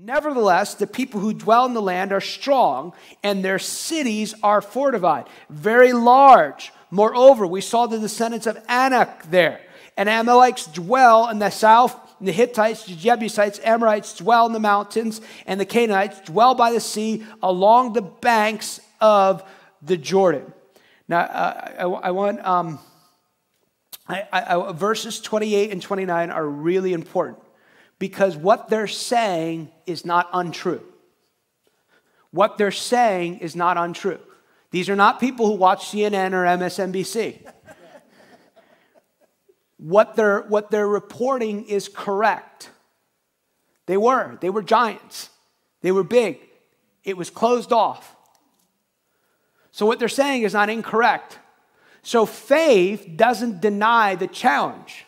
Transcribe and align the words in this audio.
Nevertheless, 0.00 0.74
the 0.74 0.86
people 0.86 1.20
who 1.20 1.34
dwell 1.34 1.66
in 1.66 1.74
the 1.74 1.82
land 1.82 2.12
are 2.12 2.20
strong, 2.20 2.92
and 3.24 3.44
their 3.44 3.58
cities 3.58 4.32
are 4.44 4.62
fortified, 4.62 5.26
very 5.50 5.92
large. 5.92 6.72
Moreover, 6.92 7.48
we 7.48 7.60
saw 7.60 7.86
the 7.86 7.98
descendants 7.98 8.46
of 8.46 8.62
Anak 8.68 9.28
there, 9.28 9.60
and 9.96 10.08
Amalekites 10.08 10.66
dwell 10.66 11.28
in 11.28 11.40
the 11.40 11.50
south. 11.50 11.98
And 12.20 12.28
The 12.28 12.32
Hittites, 12.32 12.84
the 12.84 12.94
Jebusites, 12.94 13.60
Amorites 13.64 14.14
dwell 14.14 14.46
in 14.46 14.52
the 14.52 14.60
mountains, 14.60 15.20
and 15.46 15.60
the 15.60 15.66
Canaanites 15.66 16.20
dwell 16.20 16.54
by 16.54 16.72
the 16.72 16.80
sea 16.80 17.24
along 17.42 17.92
the 17.92 18.02
banks 18.02 18.80
of 19.00 19.42
the 19.82 19.96
Jordan. 19.96 20.52
Now, 21.08 21.20
uh, 21.20 21.74
I, 21.78 21.82
I, 21.82 22.10
want 22.10 22.44
um, 22.44 22.78
I, 24.08 24.26
I, 24.32 24.72
verses 24.72 25.20
28 25.20 25.70
and 25.70 25.82
29 25.82 26.30
are 26.30 26.46
really 26.46 26.92
important 26.92 27.38
because 27.98 28.36
what 28.36 28.68
they're 28.68 28.86
saying 28.86 29.70
is 29.86 30.04
not 30.04 30.28
untrue. 30.32 30.82
What 32.30 32.58
they're 32.58 32.70
saying 32.70 33.38
is 33.38 33.56
not 33.56 33.76
untrue. 33.76 34.20
These 34.70 34.88
are 34.88 34.96
not 34.96 35.18
people 35.18 35.46
who 35.46 35.54
watch 35.54 35.86
CNN 35.86 36.32
or 36.32 36.44
MSNBC. 36.44 37.50
what, 39.78 40.14
they're, 40.14 40.42
what 40.42 40.70
they're 40.70 40.88
reporting 40.88 41.64
is 41.64 41.88
correct. 41.88 42.70
They 43.86 43.96
were. 43.96 44.36
They 44.40 44.50
were 44.50 44.62
giants. 44.62 45.30
They 45.80 45.92
were 45.92 46.04
big. 46.04 46.38
It 47.04 47.16
was 47.16 47.30
closed 47.30 47.72
off. 47.72 48.14
So 49.72 49.86
what 49.86 49.98
they're 49.98 50.08
saying 50.08 50.42
is 50.42 50.52
not 50.52 50.68
incorrect. 50.68 51.38
So 52.02 52.26
faith 52.26 53.08
doesn't 53.16 53.60
deny 53.60 54.14
the 54.14 54.26
challenge. 54.26 55.06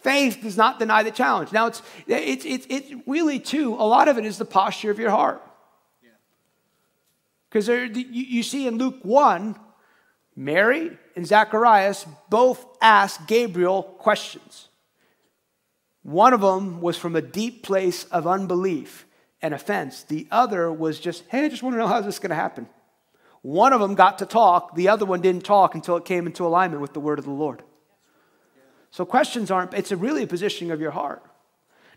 Faith 0.00 0.38
does 0.42 0.56
not 0.56 0.78
deny 0.78 1.02
the 1.02 1.10
challenge. 1.10 1.52
Now, 1.52 1.66
it's, 1.66 1.82
it's, 2.06 2.44
it's, 2.44 2.66
it's 2.70 2.92
really, 3.06 3.40
too, 3.40 3.74
a 3.74 3.86
lot 3.86 4.08
of 4.08 4.16
it 4.16 4.24
is 4.24 4.38
the 4.38 4.44
posture 4.44 4.90
of 4.90 4.98
your 4.98 5.10
heart. 5.10 5.42
Because 7.48 7.68
you, 7.68 8.04
you 8.04 8.42
see 8.42 8.66
in 8.66 8.78
Luke 8.78 8.98
1, 9.02 9.58
Mary 10.36 10.96
and 11.16 11.26
Zacharias 11.26 12.06
both 12.30 12.64
asked 12.80 13.26
Gabriel 13.26 13.82
questions. 13.82 14.68
One 16.02 16.32
of 16.32 16.40
them 16.40 16.80
was 16.80 16.96
from 16.96 17.16
a 17.16 17.22
deep 17.22 17.62
place 17.62 18.04
of 18.04 18.26
unbelief 18.26 19.04
and 19.42 19.52
offense. 19.52 20.04
The 20.04 20.26
other 20.30 20.72
was 20.72 21.00
just, 21.00 21.24
hey, 21.28 21.44
I 21.44 21.48
just 21.48 21.62
want 21.62 21.74
to 21.74 21.78
know 21.78 21.88
how 21.88 22.00
this 22.00 22.16
is 22.16 22.18
going 22.20 22.30
to 22.30 22.36
happen. 22.36 22.68
One 23.42 23.72
of 23.72 23.80
them 23.80 23.94
got 23.94 24.18
to 24.18 24.26
talk, 24.26 24.74
the 24.74 24.88
other 24.88 25.06
one 25.06 25.20
didn't 25.20 25.44
talk 25.44 25.74
until 25.74 25.96
it 25.96 26.04
came 26.04 26.26
into 26.26 26.46
alignment 26.46 26.82
with 26.82 26.92
the 26.92 27.00
word 27.00 27.18
of 27.18 27.24
the 27.24 27.30
Lord. 27.30 27.62
So 28.90 29.04
questions 29.04 29.50
aren't, 29.50 29.74
it's 29.74 29.92
really 29.92 30.22
a 30.22 30.26
positioning 30.26 30.70
of 30.70 30.80
your 30.80 30.90
heart. 30.90 31.22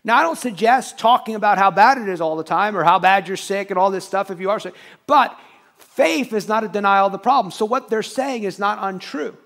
Now, 0.04 0.16
I 0.16 0.22
don't 0.22 0.38
suggest 0.38 0.98
talking 0.98 1.36
about 1.36 1.58
how 1.58 1.70
bad 1.70 1.98
it 1.98 2.08
is 2.08 2.20
all 2.20 2.36
the 2.36 2.44
time 2.44 2.76
or 2.76 2.82
how 2.82 2.98
bad 2.98 3.28
you're 3.28 3.36
sick 3.36 3.70
and 3.70 3.78
all 3.78 3.90
this 3.90 4.04
stuff 4.04 4.30
if 4.30 4.40
you 4.40 4.50
are 4.50 4.58
sick, 4.58 4.74
but 5.06 5.38
faith 5.78 6.32
is 6.32 6.48
not 6.48 6.64
a 6.64 6.68
denial 6.68 7.06
of 7.06 7.12
the 7.12 7.18
problem. 7.18 7.52
So, 7.52 7.64
what 7.64 7.88
they're 7.88 8.02
saying 8.02 8.42
is 8.42 8.58
not 8.58 8.78
untrue, 8.80 9.36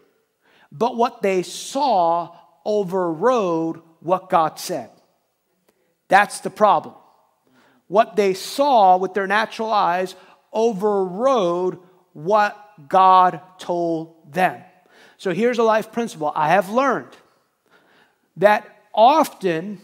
but 0.72 0.96
what 0.96 1.20
they 1.20 1.42
saw 1.42 2.34
overrode 2.64 3.82
what 4.00 4.30
God 4.30 4.58
said. 4.58 4.90
That's 6.08 6.40
the 6.40 6.50
problem. 6.50 6.94
What 7.88 8.16
they 8.16 8.32
saw 8.32 8.96
with 8.96 9.12
their 9.12 9.26
natural 9.26 9.70
eyes 9.70 10.14
overrode 10.52 11.78
what 12.14 12.88
God 12.88 13.40
told 13.58 14.32
them. 14.32 14.62
So, 15.18 15.32
here's 15.32 15.58
a 15.58 15.62
life 15.62 15.92
principle 15.92 16.32
I 16.34 16.48
have 16.48 16.70
learned 16.70 17.14
that 18.36 18.66
often 18.94 19.80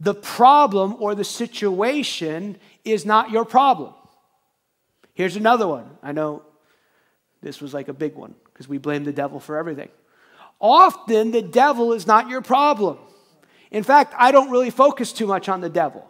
the 0.00 0.14
problem 0.14 0.96
or 1.00 1.14
the 1.14 1.24
situation 1.24 2.56
is 2.84 3.04
not 3.04 3.30
your 3.30 3.44
problem. 3.44 3.94
Here's 5.14 5.36
another 5.36 5.66
one. 5.66 5.90
I 6.02 6.12
know 6.12 6.42
this 7.42 7.60
was 7.60 7.74
like 7.74 7.88
a 7.88 7.92
big 7.92 8.14
one 8.14 8.34
because 8.52 8.68
we 8.68 8.78
blame 8.78 9.04
the 9.04 9.12
devil 9.12 9.40
for 9.40 9.56
everything. 9.56 9.88
Often 10.60 11.32
the 11.32 11.42
devil 11.42 11.92
is 11.92 12.06
not 12.06 12.28
your 12.28 12.42
problem. 12.42 12.98
In 13.70 13.82
fact, 13.82 14.14
I 14.16 14.32
don't 14.32 14.50
really 14.50 14.70
focus 14.70 15.12
too 15.12 15.26
much 15.26 15.48
on 15.48 15.60
the 15.60 15.68
devil. 15.68 16.08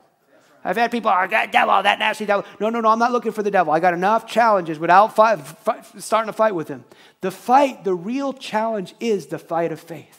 I've 0.64 0.76
had 0.76 0.90
people, 0.90 1.10
oh, 1.10 1.14
I 1.14 1.26
got 1.26 1.52
devil, 1.52 1.82
that 1.82 1.98
nasty 1.98 2.26
devil. 2.26 2.44
No, 2.60 2.68
no, 2.68 2.80
no, 2.80 2.88
I'm 2.88 2.98
not 2.98 3.12
looking 3.12 3.32
for 3.32 3.42
the 3.42 3.50
devil. 3.50 3.72
I 3.72 3.80
got 3.80 3.94
enough 3.94 4.26
challenges 4.26 4.78
without 4.78 5.14
fight, 5.14 5.38
fight, 5.38 5.84
starting 5.98 6.26
to 6.26 6.32
fight 6.32 6.54
with 6.54 6.68
him. 6.68 6.84
The 7.20 7.30
fight, 7.30 7.84
the 7.84 7.94
real 7.94 8.32
challenge 8.32 8.94
is 9.00 9.26
the 9.26 9.38
fight 9.38 9.72
of 9.72 9.80
faith. 9.80 10.17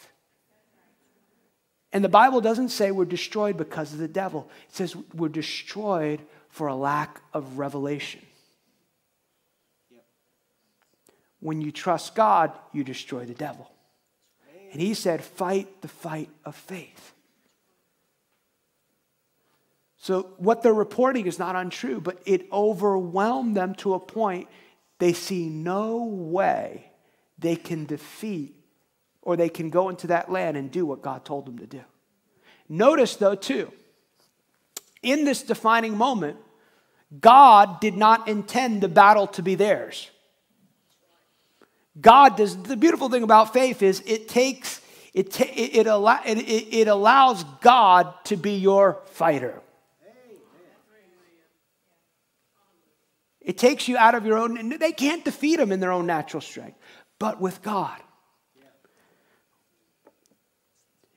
And 1.91 2.03
the 2.03 2.09
Bible 2.09 2.41
doesn't 2.41 2.69
say 2.69 2.91
we're 2.91 3.05
destroyed 3.05 3.57
because 3.57 3.93
of 3.93 3.99
the 3.99 4.07
devil, 4.07 4.49
it 4.69 4.75
says 4.75 4.95
we're 5.13 5.29
destroyed 5.29 6.21
for 6.49 6.67
a 6.67 6.75
lack 6.75 7.21
of 7.33 7.57
revelation. 7.57 8.21
When 11.39 11.61
you 11.61 11.71
trust 11.71 12.15
God, 12.15 12.51
you 12.73 12.83
destroy 12.83 13.25
the 13.25 13.33
devil. 13.33 13.71
And 14.71 14.81
he 14.81 14.93
said, 14.93 15.23
fight 15.23 15.81
the 15.81 15.87
fight 15.87 16.29
of 16.45 16.55
faith. 16.55 17.13
So, 19.97 20.29
what 20.37 20.63
they're 20.63 20.73
reporting 20.73 21.27
is 21.27 21.39
not 21.39 21.55
untrue, 21.55 21.99
but 21.99 22.21
it 22.25 22.47
overwhelmed 22.51 23.55
them 23.55 23.75
to 23.75 23.93
a 23.95 23.99
point 23.99 24.47
they 24.97 25.13
see 25.13 25.49
no 25.49 26.05
way 26.05 26.91
they 27.37 27.55
can 27.55 27.85
defeat 27.85 28.58
or 29.29 29.37
they 29.37 29.47
can 29.47 29.69
go 29.69 29.89
into 29.89 30.07
that 30.07 30.31
land 30.31 30.57
and 30.57 30.71
do 30.71 30.87
what 30.87 31.03
God 31.03 31.23
told 31.23 31.45
them 31.45 31.59
to 31.59 31.67
do. 31.67 31.81
Notice, 32.67 33.15
though, 33.15 33.35
too, 33.35 33.71
in 35.03 35.23
this 35.23 35.43
defining 35.43 35.95
moment, 35.95 36.37
God 37.21 37.79
did 37.79 37.95
not 37.95 38.27
intend 38.27 38.81
the 38.81 38.87
battle 38.87 39.27
to 39.27 39.43
be 39.43 39.53
theirs. 39.53 40.09
God 42.01 42.37
does, 42.37 42.59
the 42.63 42.75
beautiful 42.75 43.07
thing 43.07 43.21
about 43.21 43.53
faith 43.53 43.83
is 43.83 44.01
it 44.07 44.29
takes, 44.29 44.81
it, 45.13 45.31
ta- 45.31 45.53
it, 45.55 45.75
it, 45.75 45.85
allow, 45.85 46.19
it, 46.25 46.39
it 46.39 46.87
allows 46.87 47.43
God 47.61 48.11
to 48.23 48.35
be 48.35 48.53
your 48.53 48.99
fighter. 49.11 49.61
It 53.41 53.59
takes 53.59 53.87
you 53.87 53.95
out 53.95 54.15
of 54.15 54.25
your 54.25 54.39
own, 54.39 54.69
they 54.79 54.91
can't 54.91 55.23
defeat 55.23 55.57
them 55.57 55.71
in 55.71 55.79
their 55.79 55.91
own 55.91 56.07
natural 56.07 56.41
strength, 56.41 56.79
but 57.19 57.39
with 57.39 57.61
God. 57.61 58.01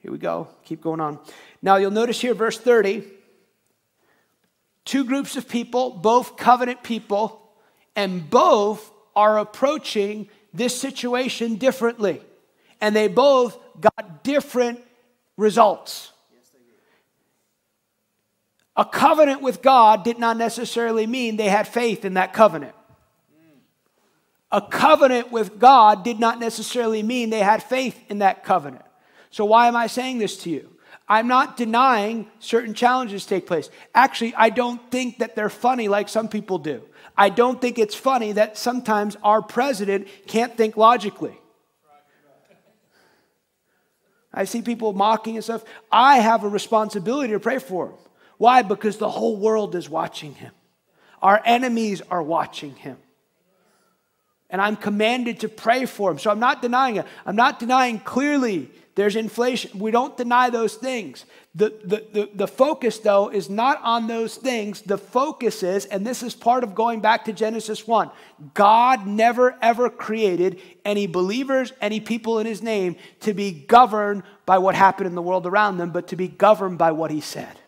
Here 0.02 0.10
we 0.10 0.18
go. 0.18 0.48
Keep 0.64 0.82
going 0.82 1.00
on. 1.00 1.20
Now 1.62 1.76
you'll 1.76 1.92
notice 1.92 2.20
here, 2.20 2.34
verse 2.34 2.58
30, 2.58 3.04
two 4.84 5.04
groups 5.04 5.36
of 5.36 5.48
people, 5.48 5.90
both 5.90 6.36
covenant 6.36 6.82
people, 6.82 7.40
and 7.94 8.28
both 8.28 8.90
are 9.14 9.38
approaching 9.38 10.28
this 10.52 10.78
situation 10.78 11.54
differently. 11.54 12.20
And 12.80 12.96
they 12.96 13.06
both 13.06 13.56
got 13.80 14.24
different 14.24 14.80
results. 15.36 16.10
A 18.74 18.84
covenant 18.84 19.40
with 19.40 19.62
God 19.62 20.02
did 20.02 20.18
not 20.18 20.36
necessarily 20.36 21.06
mean 21.06 21.36
they 21.36 21.48
had 21.48 21.68
faith 21.68 22.04
in 22.04 22.14
that 22.14 22.32
covenant. 22.32 22.74
A 24.50 24.60
covenant 24.60 25.30
with 25.30 25.58
God 25.58 26.02
did 26.02 26.18
not 26.18 26.40
necessarily 26.40 27.02
mean 27.02 27.30
they 27.30 27.38
had 27.38 27.62
faith 27.62 27.98
in 28.08 28.18
that 28.18 28.44
covenant. 28.44 28.84
So, 29.32 29.46
why 29.46 29.66
am 29.66 29.74
I 29.74 29.88
saying 29.88 30.18
this 30.18 30.36
to 30.44 30.50
you? 30.50 30.68
I'm 31.08 31.26
not 31.26 31.56
denying 31.56 32.28
certain 32.38 32.74
challenges 32.74 33.26
take 33.26 33.46
place. 33.46 33.70
Actually, 33.94 34.34
I 34.34 34.50
don't 34.50 34.80
think 34.90 35.18
that 35.18 35.34
they're 35.34 35.50
funny 35.50 35.88
like 35.88 36.08
some 36.08 36.28
people 36.28 36.58
do. 36.58 36.82
I 37.16 37.30
don't 37.30 37.60
think 37.60 37.78
it's 37.78 37.94
funny 37.94 38.32
that 38.32 38.56
sometimes 38.56 39.16
our 39.22 39.42
president 39.42 40.06
can't 40.26 40.56
think 40.56 40.76
logically. 40.76 41.38
I 44.32 44.44
see 44.44 44.62
people 44.62 44.92
mocking 44.92 45.36
and 45.36 45.44
stuff. 45.44 45.64
I 45.90 46.18
have 46.18 46.44
a 46.44 46.48
responsibility 46.48 47.32
to 47.32 47.40
pray 47.40 47.58
for 47.58 47.88
him. 47.88 47.94
Why? 48.38 48.62
Because 48.62 48.96
the 48.96 49.10
whole 49.10 49.36
world 49.36 49.74
is 49.74 49.88
watching 49.88 50.34
him. 50.34 50.52
Our 51.20 51.40
enemies 51.44 52.02
are 52.10 52.22
watching 52.22 52.74
him. 52.76 52.96
And 54.48 54.60
I'm 54.60 54.76
commanded 54.76 55.40
to 55.40 55.48
pray 55.48 55.86
for 55.86 56.10
him. 56.10 56.18
So 56.18 56.30
I'm 56.30 56.40
not 56.40 56.60
denying 56.60 56.96
it. 56.96 57.06
I'm 57.24 57.36
not 57.36 57.58
denying 57.58 57.98
clearly 57.98 58.70
there's 58.94 59.16
inflation. 59.16 59.78
We 59.78 59.90
don't 59.90 60.16
deny 60.16 60.50
those 60.50 60.74
things. 60.74 61.24
The, 61.54 61.72
the, 61.82 62.06
the, 62.12 62.30
the, 62.34 62.46
focus, 62.46 62.98
though, 62.98 63.30
is 63.30 63.48
not 63.48 63.80
on 63.82 64.06
those 64.06 64.36
things. 64.36 64.82
The 64.82 64.98
focus 64.98 65.62
is, 65.62 65.86
and 65.86 66.06
this 66.06 66.22
is 66.22 66.34
part 66.34 66.62
of 66.62 66.74
going 66.74 67.00
back 67.00 67.24
to 67.24 67.32
Genesis 67.32 67.86
1 67.86 68.10
God 68.52 69.06
never, 69.06 69.56
ever 69.62 69.88
created 69.88 70.60
any 70.84 71.06
believers, 71.06 71.72
any 71.80 72.00
people 72.00 72.38
in 72.38 72.46
His 72.46 72.62
name 72.62 72.96
to 73.20 73.32
be 73.32 73.50
governed 73.52 74.24
by 74.44 74.58
what 74.58 74.74
happened 74.74 75.06
in 75.06 75.14
the 75.14 75.22
world 75.22 75.46
around 75.46 75.78
them, 75.78 75.90
but 75.90 76.08
to 76.08 76.16
be 76.16 76.28
governed 76.28 76.76
by 76.76 76.92
what 76.92 77.10
He 77.10 77.22
said. 77.22 77.58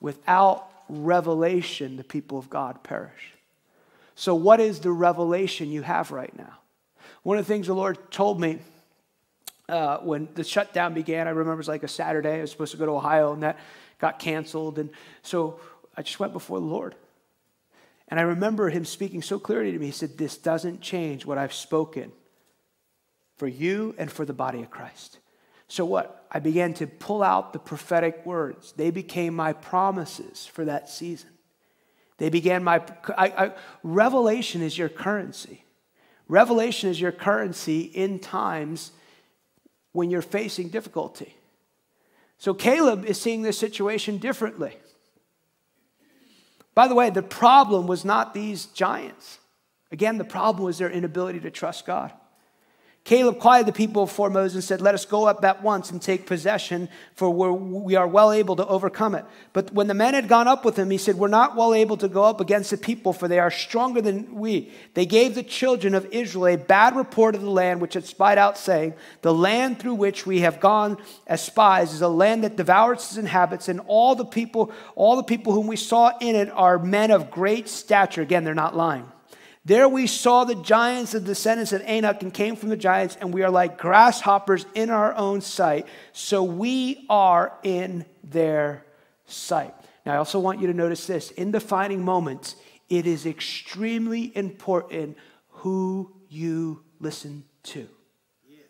Without 0.00 0.68
revelation, 0.88 1.96
the 1.96 2.04
people 2.04 2.36
of 2.36 2.50
God 2.50 2.82
perish. 2.82 3.34
So, 4.16 4.34
what 4.34 4.58
is 4.58 4.80
the 4.80 4.90
revelation 4.90 5.70
you 5.70 5.82
have 5.82 6.10
right 6.10 6.36
now? 6.36 6.58
One 7.22 7.38
of 7.38 7.46
the 7.46 7.52
things 7.52 7.68
the 7.68 7.74
Lord 7.74 8.10
told 8.10 8.40
me 8.40 8.58
uh, 9.68 9.98
when 9.98 10.28
the 10.34 10.44
shutdown 10.44 10.94
began. 10.94 11.26
I 11.26 11.30
remember 11.30 11.54
it 11.54 11.56
was 11.56 11.68
like 11.68 11.82
a 11.82 11.88
Saturday. 11.88 12.38
I 12.38 12.40
was 12.40 12.50
supposed 12.50 12.72
to 12.72 12.78
go 12.78 12.86
to 12.86 12.92
Ohio, 12.92 13.32
and 13.32 13.42
that 13.42 13.58
got 13.98 14.18
canceled. 14.18 14.78
And 14.78 14.90
so 15.22 15.60
I 15.96 16.02
just 16.02 16.18
went 16.18 16.32
before 16.32 16.58
the 16.58 16.66
Lord. 16.66 16.94
And 18.08 18.20
I 18.20 18.24
remember 18.24 18.68
him 18.68 18.84
speaking 18.84 19.22
so 19.22 19.38
clearly 19.38 19.72
to 19.72 19.78
me. 19.78 19.86
He 19.86 19.92
said, 19.92 20.18
This 20.18 20.36
doesn't 20.36 20.80
change 20.80 21.24
what 21.24 21.38
I've 21.38 21.54
spoken 21.54 22.12
for 23.36 23.48
you 23.48 23.94
and 23.96 24.10
for 24.10 24.24
the 24.24 24.34
body 24.34 24.62
of 24.62 24.70
Christ. 24.70 25.18
So 25.68 25.86
what? 25.86 26.26
I 26.30 26.38
began 26.38 26.74
to 26.74 26.86
pull 26.86 27.22
out 27.22 27.52
the 27.52 27.58
prophetic 27.58 28.26
words. 28.26 28.72
They 28.72 28.90
became 28.90 29.34
my 29.34 29.54
promises 29.54 30.44
for 30.44 30.64
that 30.66 30.90
season. 30.90 31.30
They 32.18 32.28
began 32.28 32.62
my 32.62 32.82
I, 33.16 33.28
I, 33.28 33.52
revelation 33.82 34.60
is 34.60 34.76
your 34.76 34.90
currency. 34.90 35.64
Revelation 36.28 36.90
is 36.90 37.00
your 37.00 37.12
currency 37.12 37.80
in 37.80 38.18
times 38.18 38.92
when 39.92 40.10
you're 40.10 40.22
facing 40.22 40.68
difficulty. 40.68 41.36
So 42.38 42.54
Caleb 42.54 43.04
is 43.04 43.20
seeing 43.20 43.42
this 43.42 43.58
situation 43.58 44.18
differently. 44.18 44.76
By 46.74 46.88
the 46.88 46.94
way, 46.94 47.10
the 47.10 47.22
problem 47.22 47.86
was 47.86 48.04
not 48.04 48.34
these 48.34 48.66
giants. 48.66 49.38
Again, 49.90 50.16
the 50.16 50.24
problem 50.24 50.64
was 50.64 50.78
their 50.78 50.90
inability 50.90 51.40
to 51.40 51.50
trust 51.50 51.86
God. 51.86 52.12
Caleb 53.04 53.40
quieted 53.40 53.66
the 53.66 53.72
people 53.72 54.06
before 54.06 54.30
Moses 54.30 54.54
and 54.54 54.64
said, 54.64 54.80
Let 54.80 54.94
us 54.94 55.04
go 55.04 55.26
up 55.26 55.44
at 55.44 55.60
once 55.60 55.90
and 55.90 56.00
take 56.00 56.24
possession, 56.24 56.88
for 57.16 57.28
we 57.30 57.96
are 57.96 58.06
well 58.06 58.30
able 58.30 58.54
to 58.54 58.66
overcome 58.66 59.16
it. 59.16 59.24
But 59.52 59.72
when 59.72 59.88
the 59.88 59.94
men 59.94 60.14
had 60.14 60.28
gone 60.28 60.46
up 60.46 60.64
with 60.64 60.78
him, 60.78 60.88
he 60.88 60.98
said, 60.98 61.16
We're 61.16 61.26
not 61.26 61.56
well 61.56 61.74
able 61.74 61.96
to 61.96 62.06
go 62.06 62.22
up 62.22 62.40
against 62.40 62.70
the 62.70 62.76
people, 62.76 63.12
for 63.12 63.26
they 63.26 63.40
are 63.40 63.50
stronger 63.50 64.00
than 64.00 64.36
we. 64.36 64.70
They 64.94 65.04
gave 65.04 65.34
the 65.34 65.42
children 65.42 65.96
of 65.96 66.06
Israel 66.12 66.46
a 66.46 66.56
bad 66.56 66.94
report 66.94 67.34
of 67.34 67.40
the 67.40 67.50
land 67.50 67.80
which 67.80 67.94
had 67.94 68.04
spied 68.04 68.38
out, 68.38 68.56
saying, 68.56 68.94
The 69.22 69.34
land 69.34 69.80
through 69.80 69.94
which 69.94 70.24
we 70.24 70.40
have 70.40 70.60
gone 70.60 70.96
as 71.26 71.42
spies 71.42 71.92
is 71.94 72.02
a 72.02 72.08
land 72.08 72.44
that 72.44 72.54
devours 72.54 72.98
its 72.98 73.16
inhabitants, 73.16 73.68
and 73.68 73.80
all 73.88 74.14
the 74.14 74.24
people, 74.24 74.70
all 74.94 75.16
the 75.16 75.24
people 75.24 75.52
whom 75.52 75.66
we 75.66 75.76
saw 75.76 76.16
in 76.20 76.36
it 76.36 76.50
are 76.50 76.78
men 76.78 77.10
of 77.10 77.32
great 77.32 77.68
stature. 77.68 78.22
Again, 78.22 78.44
they're 78.44 78.54
not 78.54 78.76
lying. 78.76 79.10
There 79.64 79.88
we 79.88 80.08
saw 80.08 80.44
the 80.44 80.56
giants, 80.56 81.12
the 81.12 81.20
descendants 81.20 81.72
of 81.72 81.82
Anak, 81.82 82.22
and 82.22 82.34
came 82.34 82.56
from 82.56 82.68
the 82.68 82.76
giants, 82.76 83.16
and 83.20 83.32
we 83.32 83.42
are 83.42 83.50
like 83.50 83.78
grasshoppers 83.78 84.66
in 84.74 84.90
our 84.90 85.14
own 85.14 85.40
sight. 85.40 85.86
So 86.12 86.42
we 86.42 87.06
are 87.08 87.52
in 87.62 88.04
their 88.24 88.84
sight. 89.24 89.74
Now, 90.04 90.14
I 90.14 90.16
also 90.16 90.40
want 90.40 90.60
you 90.60 90.66
to 90.66 90.74
notice 90.74 91.06
this 91.06 91.30
in 91.32 91.52
defining 91.52 92.04
moments, 92.04 92.56
it 92.88 93.06
is 93.06 93.24
extremely 93.24 94.36
important 94.36 95.16
who 95.48 96.12
you 96.28 96.82
listen 96.98 97.44
to. 97.62 97.88
Yes. 98.48 98.66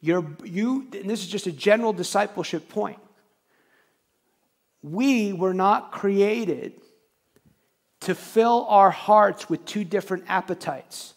You're, 0.00 0.26
you, 0.42 0.88
and 0.92 1.08
this 1.08 1.20
is 1.20 1.28
just 1.28 1.46
a 1.46 1.52
general 1.52 1.92
discipleship 1.92 2.68
point. 2.68 2.98
We 4.82 5.32
were 5.32 5.54
not 5.54 5.92
created 5.92 6.81
to 8.02 8.14
fill 8.14 8.66
our 8.68 8.90
hearts 8.90 9.48
with 9.48 9.64
two 9.64 9.84
different 9.84 10.24
appetites. 10.28 11.14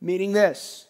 Meaning 0.00 0.32
this. 0.32 0.86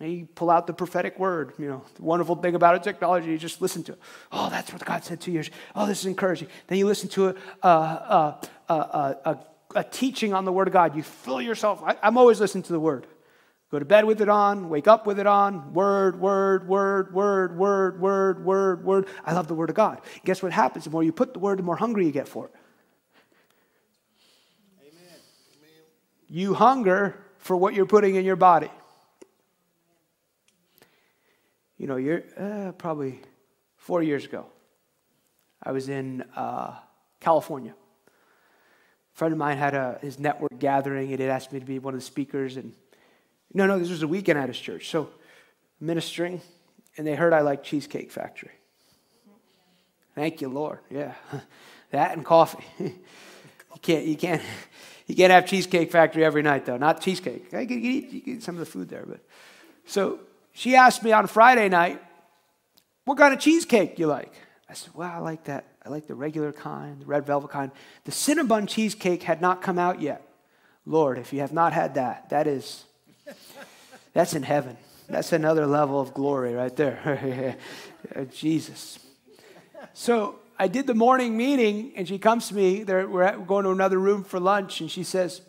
You 0.00 0.28
pull 0.32 0.50
out 0.50 0.66
the 0.68 0.72
prophetic 0.72 1.18
word. 1.18 1.54
You 1.58 1.68
know, 1.68 1.84
the 1.96 2.02
wonderful 2.02 2.36
thing 2.36 2.54
about 2.54 2.76
it, 2.76 2.82
technology, 2.84 3.30
you 3.30 3.38
just 3.38 3.60
listen 3.60 3.82
to 3.84 3.92
it. 3.92 3.98
Oh, 4.30 4.48
that's 4.48 4.72
what 4.72 4.84
God 4.84 5.04
said 5.04 5.20
two 5.20 5.32
years. 5.32 5.50
Oh, 5.74 5.86
this 5.86 6.00
is 6.00 6.06
encouraging. 6.06 6.48
Then 6.68 6.78
you 6.78 6.86
listen 6.86 7.08
to 7.10 7.28
a, 7.62 7.68
a, 7.68 8.40
a, 8.68 8.74
a, 8.74 9.38
a 9.74 9.84
teaching 9.84 10.34
on 10.34 10.44
the 10.44 10.52
word 10.52 10.68
of 10.68 10.72
God. 10.72 10.94
You 10.94 11.02
fill 11.02 11.42
yourself. 11.42 11.82
I, 11.84 11.96
I'm 12.02 12.16
always 12.16 12.40
listening 12.40 12.62
to 12.64 12.72
the 12.72 12.80
word. 12.80 13.06
Go 13.70 13.78
to 13.78 13.84
bed 13.84 14.06
with 14.06 14.22
it 14.22 14.30
on, 14.30 14.70
wake 14.70 14.88
up 14.88 15.06
with 15.06 15.18
it 15.18 15.26
on. 15.26 15.74
Word, 15.74 16.18
word, 16.18 16.66
word, 16.66 17.12
word, 17.12 17.58
word, 17.58 18.00
word, 18.00 18.44
word, 18.44 18.84
word. 18.84 19.08
I 19.26 19.34
love 19.34 19.46
the 19.46 19.54
Word 19.54 19.68
of 19.68 19.76
God. 19.76 20.00
Guess 20.24 20.42
what 20.42 20.52
happens? 20.52 20.84
The 20.84 20.90
more 20.90 21.02
you 21.02 21.12
put 21.12 21.34
the 21.34 21.38
Word, 21.38 21.58
the 21.58 21.62
more 21.62 21.76
hungry 21.76 22.06
you 22.06 22.12
get 22.12 22.28
for 22.28 22.46
it. 22.46 22.52
Amen. 24.80 25.20
You 26.28 26.54
hunger 26.54 27.22
for 27.36 27.58
what 27.58 27.74
you're 27.74 27.84
putting 27.84 28.14
in 28.14 28.24
your 28.24 28.36
body. 28.36 28.70
You 31.76 31.86
know, 31.86 31.96
you're 31.96 32.22
uh, 32.38 32.72
probably 32.72 33.20
four 33.76 34.02
years 34.02 34.24
ago. 34.24 34.46
I 35.62 35.72
was 35.72 35.90
in 35.90 36.22
uh, 36.34 36.74
California. 37.20 37.74
A 37.74 39.16
friend 39.18 39.32
of 39.32 39.38
mine 39.38 39.58
had 39.58 39.74
a, 39.74 39.98
his 40.00 40.18
network 40.18 40.58
gathering, 40.58 41.12
and 41.12 41.20
it 41.20 41.28
asked 41.28 41.52
me 41.52 41.60
to 41.60 41.66
be 41.66 41.78
one 41.78 41.92
of 41.92 42.00
the 42.00 42.06
speakers, 42.06 42.56
and 42.56 42.72
no, 43.54 43.66
no, 43.66 43.78
this 43.78 43.90
was 43.90 44.02
a 44.02 44.08
weekend 44.08 44.38
at 44.38 44.48
his 44.48 44.58
church. 44.58 44.88
So, 44.88 45.10
ministering, 45.80 46.40
and 46.96 47.06
they 47.06 47.14
heard 47.14 47.32
I 47.32 47.40
like 47.40 47.62
Cheesecake 47.62 48.10
Factory. 48.10 48.50
Thank 50.14 50.40
you, 50.40 50.48
Lord. 50.48 50.80
Yeah, 50.90 51.14
that 51.90 52.12
and 52.12 52.24
coffee. 52.24 52.64
you 52.78 52.92
can't, 53.80 54.04
you 54.04 54.16
can't, 54.16 54.42
you 55.06 55.14
can't 55.14 55.30
have 55.30 55.46
Cheesecake 55.46 55.90
Factory 55.90 56.24
every 56.24 56.42
night 56.42 56.66
though. 56.66 56.76
Not 56.76 57.00
cheesecake. 57.00 57.44
You 57.52 57.66
can 57.66 57.84
eat, 57.84 58.10
you 58.10 58.20
can 58.20 58.32
eat 58.34 58.42
some 58.42 58.56
of 58.56 58.60
the 58.60 58.66
food 58.66 58.88
there, 58.88 59.04
but 59.06 59.20
so 59.86 60.20
she 60.52 60.74
asked 60.74 61.02
me 61.02 61.12
on 61.12 61.26
Friday 61.28 61.68
night, 61.68 62.02
"What 63.04 63.16
kind 63.16 63.32
of 63.32 63.40
cheesecake 63.40 63.98
you 63.98 64.08
like?" 64.08 64.32
I 64.68 64.74
said, 64.74 64.90
"Well, 64.94 65.10
I 65.10 65.18
like 65.18 65.44
that. 65.44 65.64
I 65.86 65.88
like 65.88 66.06
the 66.06 66.14
regular 66.14 66.52
kind, 66.52 67.00
the 67.00 67.06
red 67.06 67.24
velvet 67.24 67.50
kind. 67.50 67.70
The 68.04 68.12
Cinnabon 68.12 68.68
cheesecake 68.68 69.22
had 69.22 69.40
not 69.40 69.62
come 69.62 69.78
out 69.78 70.02
yet. 70.02 70.22
Lord, 70.84 71.18
if 71.18 71.32
you 71.32 71.40
have 71.40 71.52
not 71.52 71.72
had 71.72 71.94
that, 71.94 72.28
that 72.30 72.46
is 72.46 72.84
that's 74.12 74.34
in 74.34 74.42
heaven. 74.42 74.76
That's 75.08 75.32
another 75.32 75.66
level 75.66 76.00
of 76.00 76.12
glory 76.12 76.54
right 76.54 76.74
there. 76.76 77.56
Jesus. 78.32 78.98
So 79.94 80.38
I 80.58 80.68
did 80.68 80.86
the 80.86 80.94
morning 80.94 81.36
meeting, 81.36 81.92
and 81.96 82.06
she 82.06 82.18
comes 82.18 82.48
to 82.48 82.54
me. 82.54 82.84
We're 82.84 83.36
going 83.38 83.64
to 83.64 83.70
another 83.70 83.98
room 83.98 84.24
for 84.24 84.38
lunch, 84.38 84.80
and 84.80 84.90
she 84.90 85.02
says, 85.02 85.40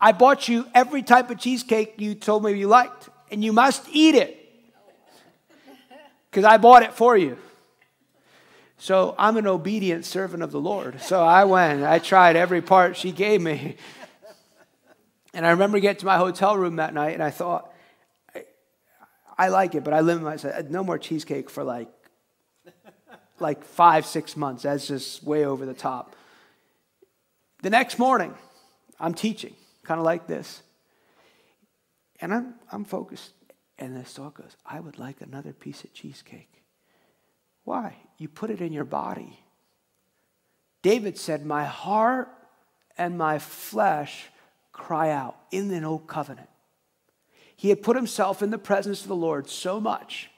I 0.00 0.12
bought 0.12 0.48
you 0.48 0.66
every 0.74 1.02
type 1.02 1.30
of 1.30 1.38
cheesecake 1.38 1.94
you 1.98 2.14
told 2.14 2.44
me 2.44 2.52
you 2.52 2.68
liked, 2.68 3.08
and 3.30 3.42
you 3.42 3.52
must 3.52 3.88
eat 3.90 4.14
it 4.14 4.38
because 6.30 6.44
I 6.44 6.56
bought 6.56 6.82
it 6.82 6.92
for 6.92 7.16
you. 7.16 7.36
So 8.78 9.14
I'm 9.16 9.36
an 9.36 9.46
obedient 9.46 10.04
servant 10.04 10.42
of 10.42 10.50
the 10.50 10.60
Lord. 10.60 11.00
So 11.02 11.22
I 11.22 11.44
went, 11.44 11.84
I 11.84 12.00
tried 12.00 12.34
every 12.34 12.60
part 12.60 12.96
she 12.96 13.12
gave 13.12 13.40
me. 13.40 13.76
And 15.34 15.46
I 15.46 15.50
remember 15.50 15.80
getting 15.80 16.00
to 16.00 16.06
my 16.06 16.18
hotel 16.18 16.56
room 16.56 16.76
that 16.76 16.92
night 16.92 17.14
and 17.14 17.22
I 17.22 17.30
thought, 17.30 17.72
I, 18.34 18.44
I 19.38 19.48
like 19.48 19.74
it, 19.74 19.84
but 19.84 19.94
I 19.94 20.00
limit 20.00 20.24
myself. 20.24 20.54
Uh, 20.54 20.62
no 20.68 20.84
more 20.84 20.98
cheesecake 20.98 21.48
for 21.48 21.64
like, 21.64 21.88
like 23.38 23.64
five, 23.64 24.04
six 24.04 24.36
months. 24.36 24.64
That's 24.64 24.86
just 24.86 25.22
way 25.24 25.44
over 25.44 25.64
the 25.64 25.74
top. 25.74 26.14
The 27.62 27.70
next 27.70 27.98
morning, 27.98 28.34
I'm 29.00 29.14
teaching, 29.14 29.54
kind 29.84 29.98
of 29.98 30.04
like 30.04 30.26
this. 30.26 30.62
And 32.20 32.34
I'm, 32.34 32.54
I'm 32.70 32.84
focused. 32.84 33.32
And 33.78 33.96
this 33.96 34.12
thought 34.12 34.34
goes, 34.34 34.56
I 34.66 34.80
would 34.80 34.98
like 34.98 35.20
another 35.20 35.52
piece 35.52 35.82
of 35.82 35.92
cheesecake. 35.92 36.62
Why? 37.64 37.96
You 38.18 38.28
put 38.28 38.50
it 38.50 38.60
in 38.60 38.72
your 38.72 38.84
body. 38.84 39.40
David 40.82 41.16
said, 41.16 41.46
My 41.46 41.64
heart 41.64 42.28
and 42.98 43.16
my 43.16 43.38
flesh 43.38 44.28
cry 44.72 45.10
out 45.10 45.36
in 45.50 45.68
the 45.68 45.82
old 45.82 46.06
covenant. 46.06 46.48
He 47.56 47.68
had 47.68 47.82
put 47.82 47.96
himself 47.96 48.42
in 48.42 48.50
the 48.50 48.58
presence 48.58 49.02
of 49.02 49.08
the 49.08 49.16
Lord 49.16 49.48
so 49.48 49.80
much 49.80 50.30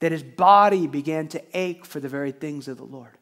that 0.00 0.12
his 0.12 0.22
body 0.22 0.86
began 0.86 1.28
to 1.28 1.42
ache 1.56 1.84
for 1.84 2.00
the 2.00 2.08
very 2.08 2.32
things 2.32 2.68
of 2.68 2.76
the 2.76 2.84
Lord. 2.84 3.16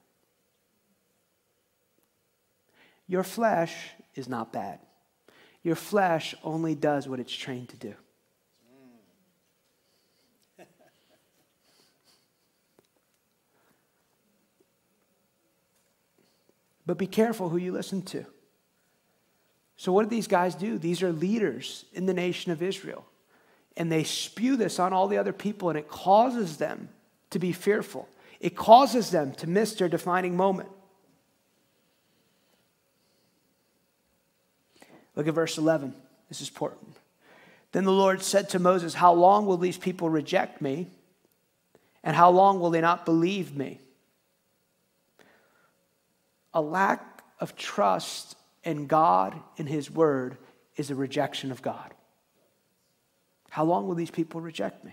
Your 3.07 3.23
flesh 3.23 3.75
is 4.15 4.29
not 4.29 4.53
bad. 4.53 4.79
Your 5.63 5.77
flesh 5.77 6.35
only 6.43 6.75
does 6.75 7.07
what 7.07 7.21
it's 7.21 7.33
trained 7.33 7.69
to 7.69 7.77
do. 7.77 7.95
But 16.85 16.99
be 16.99 17.07
careful 17.07 17.49
who 17.49 17.59
you 17.59 17.71
listen 17.71 18.03
to. 18.07 18.25
So, 19.83 19.91
what 19.91 20.05
do 20.05 20.11
these 20.11 20.29
guys 20.29 20.55
do? 20.55 20.79
These 20.79 21.03
are 21.03 21.11
leaders 21.11 21.87
in 21.93 22.07
the 22.07 22.15
nation 22.15 22.53
of 22.53 22.63
Israel. 22.63 23.05
And 23.77 23.91
they 23.91 24.05
spew 24.05 24.55
this 24.55 24.79
on 24.79 24.93
all 24.93 25.09
the 25.09 25.19
other 25.19 25.33
people, 25.33 25.71
and 25.71 25.77
it 25.77 25.89
causes 25.89 26.59
them 26.59 26.89
to 27.31 27.41
be 27.41 27.51
fearful. 27.51 28.09
It 28.39 28.55
causes 28.55 29.11
them 29.11 29.33
to 29.33 29.49
miss 29.49 29.75
their 29.75 29.89
defining 29.89 30.37
moment. 30.37 30.69
Look 35.17 35.27
at 35.27 35.35
verse 35.35 35.59
11. 35.59 35.93
This 36.29 36.41
is 36.41 36.49
important. 36.49 36.97
Then 37.73 37.83
the 37.83 37.91
Lord 37.91 38.23
said 38.23 38.51
to 38.51 38.61
Moses, 38.61 38.95
How 38.95 39.13
long 39.13 39.47
will 39.47 39.57
these 39.57 39.79
people 39.79 40.09
reject 40.09 40.63
me? 40.63 40.87
And 42.05 42.15
how 42.15 42.31
long 42.31 42.61
will 42.61 42.71
they 42.71 42.81
not 42.81 43.05
believe 43.05 43.57
me? 43.57 43.81
A 46.55 46.63
lack 46.63 47.25
of 47.41 47.57
trust 47.57 48.37
and 48.65 48.89
God 48.89 49.39
in 49.57 49.67
His 49.67 49.91
Word 49.91 50.37
is 50.77 50.91
a 50.91 50.95
rejection 50.95 51.51
of 51.51 51.63
God. 51.63 51.93
How 53.51 53.65
long 53.65 53.87
will 53.87 53.95
these 53.95 54.11
people 54.11 54.41
reject 54.41 54.85
me? 54.85 54.93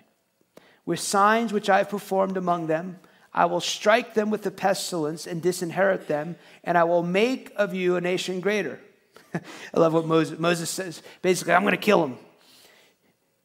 With 0.86 1.00
signs 1.00 1.54
which 1.54 1.70
I 1.70 1.78
have 1.78 1.90
performed 1.90 2.36
among 2.36 2.68
them, 2.68 3.00
I 3.34 3.46
will 3.46 3.62
strike 3.62 4.16
them 4.16 4.30
with 4.32 4.44
the 4.44 4.52
pestilence 4.52 5.28
and 5.28 5.42
disinherit 5.42 6.08
them, 6.08 6.36
and 6.64 6.78
I 6.78 6.84
will 6.84 7.04
make 7.04 7.54
of 7.56 7.74
you 7.74 7.96
a 7.96 8.02
nation 8.02 8.40
greater. 8.40 8.80
I 9.34 9.80
love 9.80 9.94
what 9.94 10.08
Moses, 10.08 10.40
Moses 10.40 10.70
says. 10.70 11.02
Basically, 11.22 11.54
I'm 11.54 11.62
going 11.62 11.72
to 11.72 11.78
kill 11.78 12.02
them. 12.02 12.18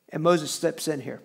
And 0.08 0.22
Moses 0.22 0.50
steps 0.50 0.88
in 0.88 1.00
here. 1.00 1.20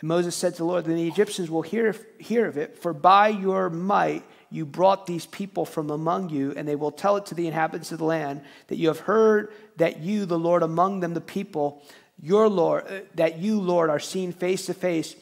And 0.00 0.08
Moses 0.08 0.36
said 0.36 0.52
to 0.52 0.58
the 0.58 0.64
Lord, 0.64 0.84
Then 0.84 0.96
the 0.96 1.08
Egyptians 1.08 1.50
will 1.50 1.62
hear, 1.62 1.94
hear 2.18 2.46
of 2.46 2.56
it, 2.56 2.78
for 2.78 2.92
by 2.92 3.28
your 3.28 3.68
might 3.70 4.22
you 4.54 4.64
brought 4.64 5.06
these 5.06 5.26
people 5.26 5.64
from 5.64 5.90
among 5.90 6.30
you, 6.30 6.52
and 6.56 6.66
they 6.68 6.76
will 6.76 6.92
tell 6.92 7.16
it 7.16 7.26
to 7.26 7.34
the 7.34 7.48
inhabitants 7.48 7.90
of 7.90 7.98
the 7.98 8.04
land 8.04 8.40
that 8.68 8.76
you 8.76 8.88
have 8.88 9.00
heard 9.00 9.52
that 9.76 10.00
you, 10.00 10.26
the 10.26 10.38
Lord, 10.38 10.62
among 10.62 11.00
them, 11.00 11.12
the 11.14 11.20
people, 11.20 11.82
your 12.22 12.48
Lord, 12.48 12.86
uh, 12.86 13.00
that 13.16 13.38
you, 13.38 13.60
Lord, 13.60 13.90
are 13.90 13.98
seen 13.98 14.32
face 14.32 14.66
to 14.66 14.74
face, 14.74 15.16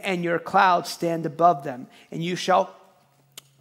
and 0.00 0.24
your 0.24 0.40
clouds 0.40 0.90
stand 0.90 1.26
above 1.26 1.62
them. 1.62 1.86
And 2.10 2.24
you 2.24 2.34
shall 2.34 2.74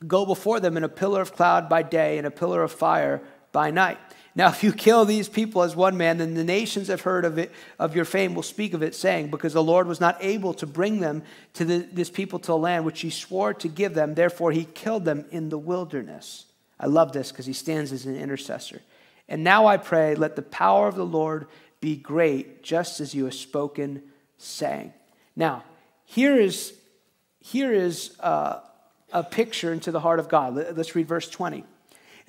go 0.08 0.25
before 0.25 0.60
them 0.60 0.75
in 0.75 0.84
a 0.84 0.90
pillar 0.90 1.22
of 1.22 1.34
cloud 1.36 1.70
by 1.70 1.84
day 1.84 2.18
and 2.18 2.25
a 2.25 2.32
pillar 2.32 2.63
of 2.63 2.72
fire 2.72 3.22
by 3.51 3.70
night. 3.70 4.00
Now, 4.33 4.47
if 4.47 4.63
you 4.63 4.71
kill 4.71 5.03
these 5.03 5.27
people 5.27 5.61
as 5.61 5.75
one 5.75 5.97
man, 5.97 6.19
then 6.19 6.35
the 6.35 6.43
nations 6.43 6.88
have 6.88 7.01
heard 7.01 7.25
of 7.25 7.38
it, 7.38 7.51
of 7.77 7.95
your 7.95 8.05
fame 8.05 8.33
will 8.33 8.43
speak 8.43 8.73
of 8.73 8.81
it, 8.81 8.95
saying, 8.95 9.29
Because 9.29 9.51
the 9.51 9.63
Lord 9.63 9.88
was 9.88 10.00
not 10.00 10.17
able 10.21 10.53
to 10.55 10.65
bring 10.65 11.01
them 11.01 11.23
to 11.55 11.65
the, 11.65 11.77
this 11.91 12.09
people 12.09 12.39
to 12.39 12.53
a 12.53 12.55
land 12.55 12.85
which 12.85 13.01
he 13.01 13.09
swore 13.09 13.53
to 13.55 13.67
give 13.67 13.93
them, 13.93 14.15
therefore 14.15 14.53
he 14.53 14.65
killed 14.65 15.03
them 15.03 15.25
in 15.31 15.50
the 15.50 15.57
wilderness. 15.57 16.45
I 16.79 16.88
love 16.88 17.11
this 17.11 17.31
because 17.31 17.45
he 17.45 17.53
stands 17.53 17.91
as 17.91 18.05
an 18.05 18.15
intercessor. 18.15 18.81
And 19.27 19.43
now 19.43 19.67
I 19.67 19.77
pray, 19.77 20.15
let 20.15 20.38
the 20.38 20.41
power 20.41 20.88
of 20.88 20.95
the 20.95 21.05
Lord 21.05 21.47
be 21.81 21.97
great, 21.97 22.63
just 22.63 23.01
as 23.01 23.13
you 23.13 23.25
have 23.25 23.33
spoken, 23.33 24.01
saying. 24.38 24.93
Now, 25.35 25.63
here 26.05 26.39
is, 26.39 26.73
here 27.39 27.73
is 27.73 28.17
uh, 28.21 28.59
a 29.11 29.23
picture 29.23 29.73
into 29.73 29.91
the 29.91 30.00
heart 30.00 30.19
of 30.19 30.29
God. 30.29 30.55
Let's 30.55 30.95
read 30.95 31.07
verse 31.07 31.29
20. 31.29 31.65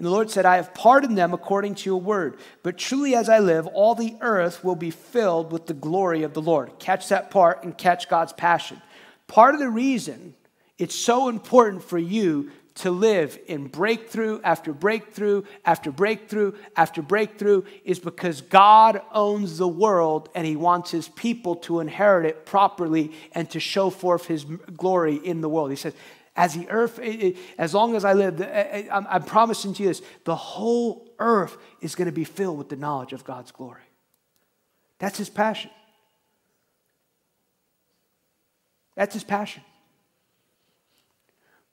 And 0.02 0.08
the 0.08 0.14
Lord 0.14 0.32
said, 0.32 0.44
I 0.44 0.56
have 0.56 0.74
pardoned 0.74 1.16
them 1.16 1.32
according 1.32 1.76
to 1.76 1.88
your 1.88 2.00
word. 2.00 2.36
But 2.64 2.76
truly 2.76 3.14
as 3.14 3.28
I 3.28 3.38
live, 3.38 3.68
all 3.68 3.94
the 3.94 4.16
earth 4.20 4.64
will 4.64 4.74
be 4.74 4.90
filled 4.90 5.52
with 5.52 5.66
the 5.66 5.74
glory 5.74 6.24
of 6.24 6.34
the 6.34 6.42
Lord. 6.42 6.76
Catch 6.80 7.10
that 7.10 7.30
part 7.30 7.62
and 7.62 7.78
catch 7.78 8.08
God's 8.08 8.32
passion. 8.32 8.82
Part 9.28 9.54
of 9.54 9.60
the 9.60 9.68
reason 9.68 10.34
it's 10.76 10.96
so 10.96 11.28
important 11.28 11.84
for 11.84 11.98
you 11.98 12.50
to 12.74 12.90
live 12.90 13.38
in 13.46 13.68
breakthrough 13.68 14.40
after 14.42 14.72
breakthrough 14.72 15.44
after 15.64 15.92
breakthrough 15.92 16.54
after 16.74 17.00
breakthrough 17.00 17.62
is 17.84 18.00
because 18.00 18.40
God 18.40 19.02
owns 19.12 19.58
the 19.58 19.68
world 19.68 20.30
and 20.34 20.44
he 20.44 20.56
wants 20.56 20.90
his 20.90 21.08
people 21.10 21.54
to 21.56 21.78
inherit 21.78 22.26
it 22.26 22.44
properly 22.44 23.12
and 23.36 23.48
to 23.50 23.60
show 23.60 23.88
forth 23.88 24.26
his 24.26 24.44
glory 24.44 25.14
in 25.14 25.42
the 25.42 25.48
world. 25.48 25.70
He 25.70 25.76
says, 25.76 25.94
as 26.34 26.54
the 26.54 26.68
earth, 26.70 26.98
eh, 27.02 27.16
eh, 27.20 27.32
as 27.58 27.74
long 27.74 27.94
as 27.94 28.04
I 28.04 28.14
live, 28.14 28.40
eh, 28.40 28.88
I'm 28.90 29.24
promising 29.24 29.74
to 29.74 29.82
you 29.82 29.88
this 29.90 30.02
the 30.24 30.36
whole 30.36 31.12
earth 31.18 31.56
is 31.80 31.94
going 31.94 32.06
to 32.06 32.12
be 32.12 32.24
filled 32.24 32.58
with 32.58 32.68
the 32.68 32.76
knowledge 32.76 33.12
of 33.12 33.24
God's 33.24 33.50
glory. 33.50 33.82
That's 34.98 35.18
his 35.18 35.28
passion. 35.28 35.70
That's 38.94 39.14
his 39.14 39.24
passion. 39.24 39.62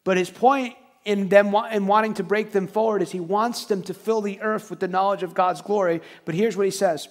But 0.03 0.17
his 0.17 0.29
point 0.29 0.75
in 1.05 1.29
them 1.29 1.55
in 1.71 1.87
wanting 1.87 2.15
to 2.15 2.23
break 2.23 2.51
them 2.51 2.67
forward 2.67 3.01
is 3.01 3.11
he 3.11 3.19
wants 3.19 3.65
them 3.65 3.83
to 3.83 3.93
fill 3.93 4.21
the 4.21 4.41
earth 4.41 4.69
with 4.69 4.79
the 4.79 4.87
knowledge 4.87 5.23
of 5.23 5.33
God's 5.33 5.61
glory. 5.61 6.01
But 6.25 6.35
here's 6.35 6.57
what 6.57 6.65
he 6.65 6.71
says 6.71 7.07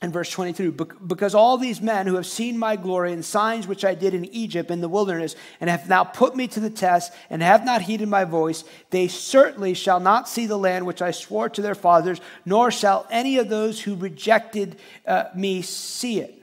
in 0.00 0.12
verse 0.12 0.30
22 0.30 0.72
because 1.06 1.34
all 1.34 1.58
these 1.58 1.80
men 1.80 2.06
who 2.06 2.14
have 2.14 2.26
seen 2.26 2.56
my 2.56 2.76
glory 2.76 3.12
and 3.12 3.24
signs 3.24 3.66
which 3.66 3.84
I 3.84 3.94
did 3.94 4.14
in 4.14 4.26
Egypt 4.26 4.70
in 4.70 4.80
the 4.80 4.88
wilderness 4.88 5.34
and 5.60 5.68
have 5.68 5.88
now 5.88 6.04
put 6.04 6.36
me 6.36 6.46
to 6.48 6.60
the 6.60 6.70
test 6.70 7.12
and 7.30 7.42
have 7.42 7.64
not 7.64 7.82
heeded 7.82 8.08
my 8.08 8.24
voice, 8.24 8.62
they 8.90 9.08
certainly 9.08 9.74
shall 9.74 9.98
not 9.98 10.28
see 10.28 10.46
the 10.46 10.56
land 10.56 10.86
which 10.86 11.02
I 11.02 11.10
swore 11.10 11.48
to 11.48 11.62
their 11.62 11.74
fathers, 11.74 12.20
nor 12.44 12.70
shall 12.70 13.06
any 13.10 13.38
of 13.38 13.48
those 13.48 13.80
who 13.80 13.96
rejected 13.96 14.76
uh, 15.04 15.24
me 15.34 15.62
see 15.62 16.20
it. 16.20 16.34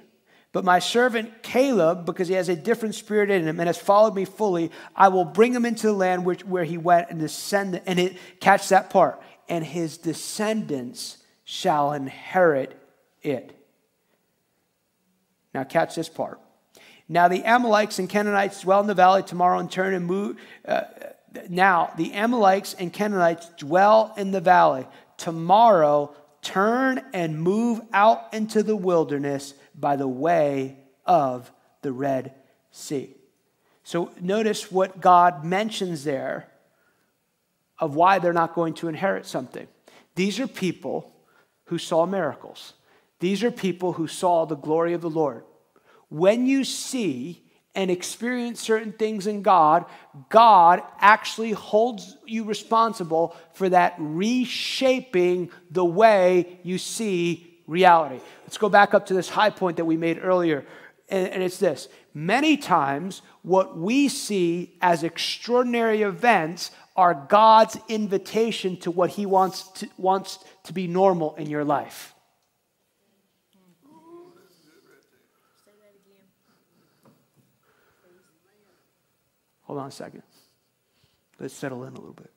But 0.52 0.66
my 0.66 0.80
servant 0.80 1.42
Caleb, 1.42 2.06
because 2.06 2.28
he 2.28 2.34
has 2.34 2.50
a 2.50 2.56
different 2.56 2.96
spirit 2.96 3.30
in 3.30 3.48
him 3.48 3.60
and 3.60 3.68
has 3.68 3.78
followed 3.78 4.16
me 4.16 4.26
fully, 4.26 4.72
I 4.96 5.08
will 5.10 5.26
bring 5.26 5.54
him 5.54 5.66
into 5.66 5.88
the 5.88 5.94
land 5.94 6.26
which, 6.26 6.46
where 6.46 6.64
he 6.66 6.78
went 6.78 7.10
and 7.10 7.20
descend 7.20 7.82
and 7.86 8.00
it 8.00 8.18
catch 8.42 8.70
that 8.70 8.90
part. 8.90 9.22
And 9.48 9.64
his 9.66 9.98
descendants 9.98 11.18
shall 11.44 11.94
inherit 11.94 12.82
it. 13.26 13.52
Now, 15.54 15.64
catch 15.64 15.96
this 15.96 16.10
part. 16.10 16.40
Now, 17.08 17.28
the 17.28 17.44
Amalekites 17.46 18.00
and 18.00 18.10
Canaanites 18.10 18.62
dwell 18.62 18.82
in 18.82 18.88
the 18.88 18.94
valley 18.94 19.24
tomorrow 19.24 19.60
and 19.60 19.72
turn 19.72 19.94
and 19.94 20.06
move. 20.06 20.38
Uh, 20.68 20.82
now, 21.50 21.92
the 21.98 22.14
Amalekites 22.14 22.74
and 22.74 22.92
Canaanites 22.92 23.50
dwell 23.58 24.14
in 24.18 24.32
the 24.32 24.42
valley. 24.42 24.88
Tomorrow, 25.18 26.16
turn 26.42 27.02
and 27.14 27.40
move 27.40 27.82
out 27.94 28.34
into 28.34 28.64
the 28.64 28.76
wilderness 28.76 29.54
by 29.74 29.96
the 29.96 30.08
way 30.08 30.78
of 31.06 31.52
the 31.82 31.92
Red 31.92 32.34
Sea. 32.72 33.16
So, 33.84 34.12
notice 34.20 34.72
what 34.72 35.00
God 35.00 35.46
mentions 35.46 36.04
there 36.04 36.50
of 37.78 37.96
why 37.96 38.20
they're 38.20 38.34
not 38.34 38.56
going 38.56 38.74
to 38.76 38.88
inherit 38.88 39.26
something. 39.26 39.68
These 40.16 40.40
are 40.40 40.48
people 40.48 41.14
who 41.66 41.78
saw 41.78 42.06
miracles. 42.06 42.74
These 43.20 43.44
are 43.44 43.52
people 43.52 43.94
who 43.94 44.08
saw 44.08 44.46
the 44.46 44.56
glory 44.56 44.94
of 44.94 45.02
the 45.02 45.10
Lord. 45.10 45.44
When 46.10 46.46
you 46.46 46.64
see 46.64 47.44
and 47.74 47.92
experience 47.92 48.62
certain 48.62 48.94
things 48.94 49.28
in 49.28 49.42
God, 49.42 49.86
God 50.30 50.82
actually 51.00 51.52
holds 51.52 52.18
you 52.26 52.46
responsible 52.46 53.36
for 53.54 53.70
that 53.70 53.96
reshaping 53.98 55.52
the 55.70 55.86
way 55.86 56.60
you 56.64 56.78
see 56.78 57.60
reality. 57.68 58.22
Let's 58.44 58.58
go 58.58 58.70
back 58.70 58.94
up 58.94 59.08
to 59.08 59.14
this 59.14 59.30
high 59.30 59.50
point 59.50 59.78
that 59.78 59.86
we 59.86 59.98
made 59.98 60.20
earlier, 60.22 60.66
and, 61.10 61.44
it's 61.44 61.60
this. 61.60 61.88
Many 62.14 62.58
times, 62.58 63.22
what 63.42 63.78
we 63.78 64.08
see 64.08 64.78
as 64.82 65.04
extraordinary 65.04 66.02
events 66.02 66.72
are 66.96 67.14
God's 67.14 67.78
invitation 67.90 68.78
to 68.78 68.90
what 68.92 69.12
He 69.12 69.26
wants 69.26 69.68
to, 69.74 69.90
wants 69.98 70.40
to 70.64 70.74
be 70.74 70.88
normal 70.88 71.36
in 71.36 71.50
your 71.50 71.64
life. 71.64 72.15
Hold 79.66 79.80
on 79.80 79.88
a 79.88 79.92
second. 79.92 80.24
Let's 81.40 81.54
settle 81.54 81.84
in 81.84 81.94
a 81.94 82.00
little 82.00 82.14
bit. 82.14 82.32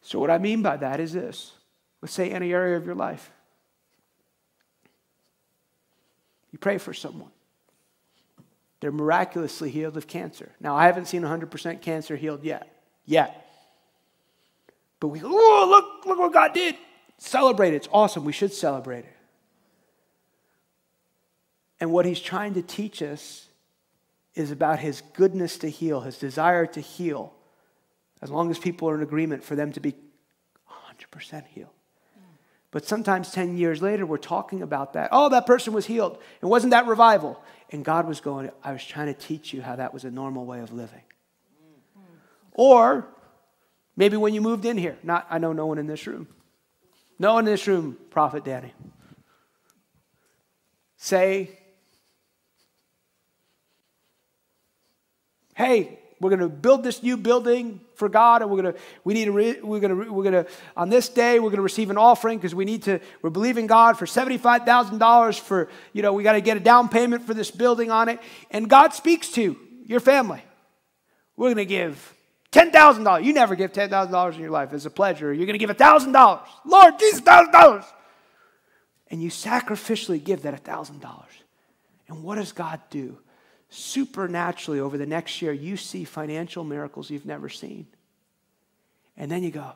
so, 0.00 0.18
what 0.18 0.30
I 0.30 0.38
mean 0.38 0.62
by 0.62 0.76
that 0.78 1.00
is 1.00 1.12
this 1.12 1.52
let's 2.00 2.14
say 2.14 2.30
any 2.30 2.52
area 2.52 2.76
of 2.76 2.86
your 2.86 2.94
life. 2.94 3.30
You 6.50 6.58
pray 6.58 6.78
for 6.78 6.94
someone. 6.94 7.30
They're 8.80 8.92
miraculously 8.92 9.70
healed 9.70 9.96
of 9.96 10.06
cancer. 10.06 10.52
Now, 10.60 10.76
I 10.76 10.86
haven't 10.86 11.06
seen 11.06 11.22
100% 11.22 11.82
cancer 11.82 12.16
healed 12.16 12.44
yet. 12.44 12.80
Yet. 13.04 13.44
But 15.00 15.08
we 15.08 15.18
go, 15.18 15.28
oh, 15.30 15.66
look, 15.68 16.06
look 16.06 16.18
what 16.18 16.32
God 16.32 16.54
did. 16.54 16.76
Celebrate 17.18 17.74
it. 17.74 17.76
It's 17.76 17.88
awesome. 17.92 18.24
We 18.24 18.32
should 18.32 18.52
celebrate 18.52 19.04
it. 19.04 19.17
And 21.80 21.92
what 21.92 22.06
he's 22.06 22.20
trying 22.20 22.54
to 22.54 22.62
teach 22.62 23.02
us 23.02 23.48
is 24.34 24.50
about 24.50 24.78
his 24.78 25.02
goodness 25.14 25.58
to 25.58 25.68
heal, 25.68 26.00
his 26.00 26.18
desire 26.18 26.66
to 26.66 26.80
heal, 26.80 27.32
as 28.20 28.30
long 28.30 28.50
as 28.50 28.58
people 28.58 28.88
are 28.88 28.94
in 28.94 29.02
agreement 29.02 29.44
for 29.44 29.56
them 29.56 29.72
to 29.72 29.80
be 29.80 29.94
100% 30.68 31.46
healed. 31.48 31.70
But 32.70 32.84
sometimes 32.84 33.32
10 33.32 33.56
years 33.56 33.80
later, 33.80 34.04
we're 34.04 34.18
talking 34.18 34.62
about 34.62 34.92
that. 34.92 35.08
Oh, 35.10 35.30
that 35.30 35.46
person 35.46 35.72
was 35.72 35.86
healed. 35.86 36.18
It 36.42 36.46
wasn't 36.46 36.72
that 36.72 36.86
revival. 36.86 37.42
And 37.70 37.84
God 37.84 38.06
was 38.06 38.20
going, 38.20 38.50
I 38.62 38.72
was 38.72 38.84
trying 38.84 39.06
to 39.06 39.14
teach 39.14 39.54
you 39.54 39.62
how 39.62 39.76
that 39.76 39.94
was 39.94 40.04
a 40.04 40.10
normal 40.10 40.44
way 40.44 40.60
of 40.60 40.72
living. 40.72 41.02
Or 42.52 43.06
maybe 43.96 44.16
when 44.16 44.34
you 44.34 44.40
moved 44.40 44.66
in 44.66 44.76
here, 44.76 44.98
not, 45.02 45.26
I 45.30 45.38
know 45.38 45.52
no 45.52 45.66
one 45.66 45.78
in 45.78 45.86
this 45.86 46.06
room. 46.06 46.28
No 47.18 47.34
one 47.34 47.46
in 47.46 47.52
this 47.52 47.66
room, 47.66 47.96
Prophet 48.10 48.44
Danny. 48.44 48.72
Say, 50.98 51.58
hey, 55.58 55.98
we're 56.20 56.30
going 56.30 56.40
to 56.40 56.48
build 56.48 56.84
this 56.84 57.02
new 57.02 57.16
building 57.16 57.80
for 57.96 58.08
God, 58.08 58.42
and 58.42 58.50
we're 58.50 58.62
going 58.62 58.74
to 58.74 58.80
we 59.02 59.12
need 59.12 59.24
to 59.24 59.32
re, 59.32 59.60
we're 59.60 59.80
going 59.80 60.04
to 60.04 60.12
we're 60.12 60.22
going 60.22 60.44
to 60.44 60.50
on 60.76 60.88
this 60.88 61.08
day 61.08 61.40
we're 61.40 61.50
going 61.50 61.56
to 61.56 61.62
receive 61.62 61.90
an 61.90 61.98
offering 61.98 62.38
because 62.38 62.54
we 62.54 62.64
need 62.64 62.84
to 62.84 63.00
we're 63.22 63.30
believing 63.30 63.66
God 63.66 63.98
for 63.98 64.06
seventy 64.06 64.38
five 64.38 64.64
thousand 64.64 64.98
dollars 64.98 65.36
for 65.36 65.68
you 65.92 66.00
know 66.00 66.12
we 66.12 66.22
got 66.22 66.34
to 66.34 66.40
get 66.40 66.56
a 66.56 66.60
down 66.60 66.88
payment 66.88 67.24
for 67.24 67.34
this 67.34 67.50
building 67.50 67.90
on 67.90 68.08
it, 68.08 68.20
and 68.52 68.70
God 68.70 68.94
speaks 68.94 69.30
to 69.30 69.56
your 69.84 70.00
family. 70.00 70.42
We're 71.36 71.48
going 71.48 71.56
to 71.56 71.66
give 71.66 72.14
$10,000. 72.50 73.24
You 73.24 73.32
never 73.32 73.54
give 73.54 73.72
$10,000 73.72 74.34
in 74.34 74.40
your 74.40 74.50
life 74.50 74.72
as 74.72 74.86
a 74.86 74.90
pleasure. 74.90 75.32
You're 75.32 75.46
going 75.46 75.56
to 75.56 75.64
give 75.64 75.70
$1,000. 75.76 76.40
Lord 76.64 76.98
Jesus, 76.98 77.20
$1,000. 77.20 77.84
And 79.08 79.22
you 79.22 79.30
sacrificially 79.30 80.22
give 80.22 80.42
that 80.42 80.64
$1,000. 80.64 81.00
And 82.08 82.24
what 82.24 82.34
does 82.34 82.50
God 82.50 82.80
do? 82.90 83.18
Supernaturally, 83.70 84.80
over 84.80 84.96
the 84.96 85.06
next 85.06 85.42
year, 85.42 85.52
you 85.52 85.76
see 85.76 86.04
financial 86.04 86.64
miracles 86.64 87.10
you've 87.10 87.26
never 87.26 87.48
seen. 87.48 87.86
And 89.16 89.30
then 89.30 89.42
you 89.42 89.50
go, 89.50 89.72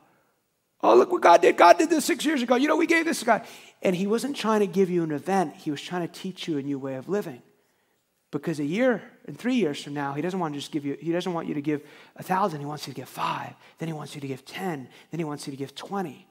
Oh, 0.82 0.96
look 0.96 1.12
what 1.12 1.22
God 1.22 1.40
did. 1.40 1.56
God 1.56 1.78
did 1.78 1.90
this 1.90 2.04
six 2.04 2.24
years 2.24 2.42
ago. 2.42 2.56
You 2.56 2.66
know, 2.66 2.76
we 2.76 2.88
gave 2.88 3.04
this 3.04 3.20
to 3.20 3.24
God. 3.24 3.46
And 3.82 3.94
He 3.94 4.06
wasn't 4.06 4.36
trying 4.36 4.60
to 4.60 4.66
give 4.66 4.90
you 4.90 5.04
an 5.04 5.12
event, 5.12 5.54
He 5.56 5.70
was 5.70 5.80
trying 5.80 6.06
to 6.06 6.12
teach 6.12 6.48
you 6.48 6.58
a 6.58 6.62
new 6.62 6.78
way 6.78 6.94
of 6.96 7.08
living. 7.08 7.42
Because 8.32 8.58
a 8.60 8.64
year 8.64 9.02
and 9.26 9.38
three 9.38 9.54
years 9.54 9.82
from 9.82 9.94
now, 9.94 10.14
He 10.14 10.22
doesn't 10.22 10.40
want 10.40 10.54
to 10.54 10.60
just 10.60 10.72
give 10.72 10.84
you, 10.84 10.96
He 11.00 11.12
doesn't 11.12 11.32
want 11.32 11.46
you 11.46 11.54
to 11.54 11.62
give 11.62 11.82
a 12.16 12.22
thousand. 12.22 12.60
He 12.60 12.66
wants 12.66 12.86
you 12.88 12.94
to 12.94 12.96
give 12.96 13.08
five. 13.08 13.54
Then 13.78 13.88
He 13.88 13.92
wants 13.92 14.14
you 14.14 14.20
to 14.20 14.26
give 14.26 14.44
10. 14.44 14.88
Then 15.10 15.20
He 15.20 15.24
wants 15.24 15.46
you 15.46 15.52
to 15.52 15.56
give 15.56 15.74
20. 15.74 16.26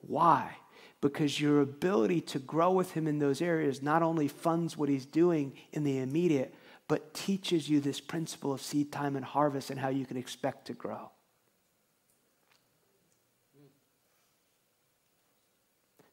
Why? 0.00 0.56
Because 1.00 1.38
your 1.40 1.60
ability 1.60 2.22
to 2.22 2.38
grow 2.38 2.72
with 2.72 2.92
Him 2.92 3.06
in 3.06 3.18
those 3.18 3.42
areas 3.42 3.82
not 3.82 4.02
only 4.02 4.28
funds 4.28 4.78
what 4.78 4.88
He's 4.88 5.06
doing 5.06 5.52
in 5.72 5.84
the 5.84 5.98
immediate, 5.98 6.54
but 6.88 7.12
teaches 7.12 7.68
you 7.68 7.80
this 7.80 8.00
principle 8.00 8.52
of 8.52 8.62
seed 8.62 8.90
time 8.90 9.14
and 9.14 9.24
harvest 9.24 9.70
and 9.70 9.78
how 9.78 9.88
you 9.88 10.06
can 10.06 10.16
expect 10.16 10.66
to 10.66 10.72
grow. 10.72 11.10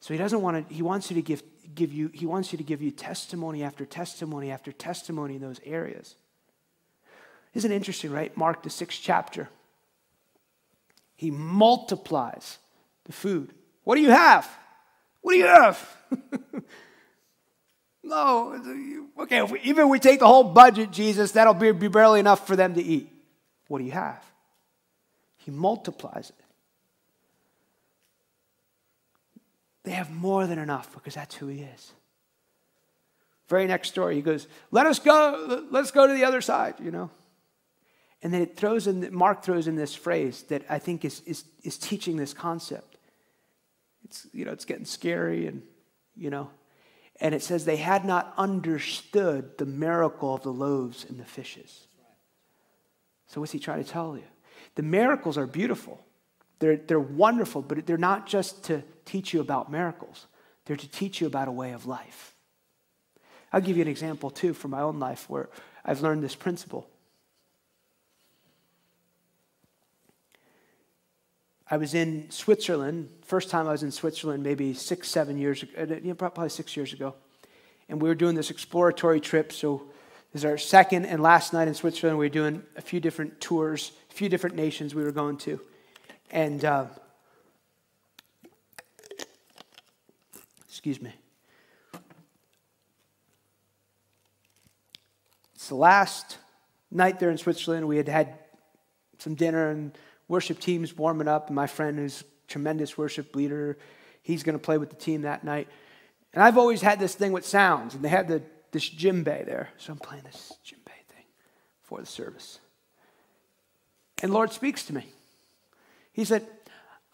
So 0.02 0.14
he 0.14 0.20
doesn't 0.20 0.42
want 0.42 0.70
to, 0.70 0.74
he 0.74 0.84
wants 0.84 1.10
you 1.10 1.16
to 1.16 1.22
give, 1.24 1.42
give 1.74 1.92
you, 1.92 2.12
he 2.14 2.28
wants 2.28 2.52
you 2.52 2.58
to 2.58 2.64
give 2.64 2.82
you 2.82 2.92
testimony 2.92 3.64
after 3.64 3.86
testimony 3.86 4.52
after 4.52 4.72
testimony 4.72 5.36
in 5.38 5.42
those 5.42 5.60
areas. 5.66 6.16
Isn't 7.56 7.72
it 7.72 7.76
interesting, 7.76 8.12
right? 8.12 8.36
Mark, 8.38 8.62
the 8.62 8.70
sixth 8.70 9.00
chapter. 9.02 9.50
He 11.16 11.32
multiplies 11.32 12.60
the 13.06 13.14
food. 13.14 13.54
What 13.84 13.96
do 13.96 14.02
you 14.02 14.12
have? 14.12 14.48
What 15.22 15.32
do 15.32 15.40
you 15.40 15.48
have? 15.48 15.98
no, 18.16 19.08
okay, 19.20 19.44
if 19.44 19.52
we, 19.52 19.60
even 19.62 19.86
if 19.86 19.90
we 19.90 20.00
take 20.00 20.20
the 20.20 20.28
whole 20.28 20.44
budget, 20.44 20.92
Jesus, 20.92 21.34
that'll 21.34 21.54
be, 21.54 21.72
be 21.72 21.88
barely 21.88 22.20
enough 22.20 22.48
for 22.48 22.56
them 22.56 22.74
to 22.76 22.82
eat. 22.82 23.10
What 23.68 23.80
do 23.80 23.84
you 23.84 23.92
have? 23.92 24.24
He 25.38 25.52
multiplies 25.52 26.30
it. 26.30 26.46
They 29.84 29.92
have 29.92 30.12
more 30.12 30.48
than 30.48 30.58
enough 30.58 30.92
because 30.94 31.14
that's 31.14 31.36
who 31.36 31.48
he 31.48 31.62
is. 31.62 31.92
Very 33.48 33.68
next 33.68 33.90
story, 33.90 34.16
he 34.16 34.22
goes, 34.22 34.48
Let 34.72 34.88
us 34.88 34.98
go, 34.98 35.64
let's 35.70 35.92
go 35.92 36.08
to 36.08 36.14
the 36.14 36.24
other 36.24 36.42
side, 36.42 36.76
you 36.82 36.90
know. 36.90 37.12
And 38.24 38.34
then 38.34 38.42
it 38.42 38.58
throws 38.58 38.88
in, 38.88 39.14
Mark 39.14 39.44
throws 39.44 39.68
in 39.68 39.76
this 39.76 39.94
phrase 39.94 40.44
that 40.44 40.64
I 40.68 40.80
think 40.80 41.06
is, 41.06 41.22
is, 41.28 41.44
is 41.64 41.78
teaching 41.78 42.18
this 42.18 42.34
concept. 42.34 42.98
It's, 44.06 44.26
you 44.34 44.46
know, 44.46 44.52
it's 44.52 44.66
getting 44.66 44.86
scary 44.86 45.46
and, 45.46 45.62
you 46.16 46.32
know, 46.32 46.50
and 47.22 47.34
it 47.34 47.42
says 47.42 47.66
they 47.66 47.78
had 47.78 48.06
not 48.06 48.34
understood 48.38 49.58
the 49.58 49.66
miracle 49.66 50.36
of 50.36 50.44
the 50.44 50.52
loaves 50.52 51.06
and 51.08 51.20
the 51.20 51.26
fishes. 51.26 51.88
So 53.28 53.40
what's 53.40 53.54
he 53.54 53.60
trying 53.60 53.84
to 53.84 53.90
tell 53.90 54.18
you? 54.18 54.24
The 54.76 54.84
miracles 54.84 55.38
are 55.38 55.48
beautiful. 55.48 56.04
They're, 56.60 56.78
they're 56.78 57.00
wonderful, 57.00 57.62
but 57.62 57.86
they're 57.86 57.98
not 57.98 58.28
just 58.28 58.64
to 58.66 58.84
teach 59.06 59.34
you 59.34 59.42
about 59.42 59.72
miracles, 59.72 60.28
they're 60.66 60.76
to 60.76 60.90
teach 60.90 61.22
you 61.22 61.28
about 61.28 61.48
a 61.48 61.52
way 61.52 61.72
of 61.72 61.86
life. 61.86 62.34
I'll 63.54 63.62
give 63.62 63.78
you 63.78 63.84
an 63.84 63.88
example, 63.88 64.30
too, 64.30 64.54
from 64.54 64.72
my 64.72 64.82
own 64.82 65.00
life 65.00 65.30
where 65.30 65.50
I've 65.86 66.02
learned 66.02 66.24
this 66.24 66.36
principle. 66.36 66.90
I 71.70 71.78
was 71.78 71.96
in 71.96 72.30
Switzerland, 72.30 73.10
first 73.24 73.50
time 73.50 73.68
I 73.68 73.72
was 73.72 73.82
in 73.82 73.92
Switzerland, 73.92 74.44
maybe 74.44 74.76
six, 74.76 75.10
seven 75.10 75.38
years 75.40 75.64
ago, 75.64 76.12
uh, 76.12 76.14
probably 76.14 76.50
six 76.50 76.78
years 76.78 76.94
ago. 76.94 77.16
And 77.90 78.00
we 78.00 78.08
were 78.08 78.16
doing 78.16 78.36
this 78.36 78.52
exploratory 78.52 79.20
trip. 79.20 79.52
So 79.52 79.82
this 80.32 80.42
is 80.42 80.46
our 80.46 80.60
second 80.60 81.06
and 81.06 81.24
last 81.24 81.54
night 81.54 81.68
in 81.68 81.74
Switzerland. 81.74 82.20
We 82.20 82.26
were 82.26 82.30
doing 82.30 82.62
a 82.76 82.82
few 82.82 83.00
different 83.00 83.42
tours, 83.42 83.94
a 84.12 84.14
few 84.14 84.30
different 84.30 84.56
nations 84.56 84.94
we 84.94 85.04
were 85.04 85.12
going 85.12 85.38
to. 85.38 85.60
And 86.30 86.64
uh, 86.64 86.86
excuse 90.68 91.02
me. 91.02 91.14
It's 95.56 95.70
the 95.70 95.76
last 95.76 96.38
night 96.92 97.20
there 97.20 97.32
in 97.32 97.40
Switzerland. 97.40 97.88
We 97.88 97.98
had 97.98 98.08
had 98.08 98.36
some 99.18 99.34
dinner 99.34 99.72
and 99.72 99.98
worship 100.28 100.60
teams 100.60 100.96
warming 100.96 101.28
up. 101.28 101.48
And 101.48 101.56
my 101.56 101.68
friend, 101.68 101.98
who's 101.98 102.22
a 102.22 102.26
tremendous 102.48 102.98
worship 102.98 103.36
leader, 103.36 103.78
he's 104.22 104.44
going 104.44 104.58
to 104.58 104.64
play 104.64 104.78
with 104.78 104.90
the 104.90 104.96
team 104.96 105.22
that 105.22 105.44
night. 105.44 105.68
And 106.34 106.44
I've 106.44 106.58
always 106.58 106.82
had 106.82 107.00
this 107.00 107.16
thing 107.16 107.32
with 107.32 107.46
sounds, 107.46 107.96
and 107.96 108.04
they 108.04 108.10
had 108.10 108.28
the, 108.28 108.42
this 108.72 108.90
djembe 108.90 109.24
there. 109.24 109.70
So 109.78 109.94
I'm 109.94 110.00
playing 110.00 110.24
this 110.24 110.54
djembe 110.66 110.92
thing 111.08 111.26
for 111.84 112.00
the 112.00 112.06
service. 112.06 112.60
And 114.22 114.34
Lord 114.34 114.52
speaks 114.52 114.84
to 114.86 114.94
me. 114.94 115.06
He 116.12 116.26
said, 116.26 116.46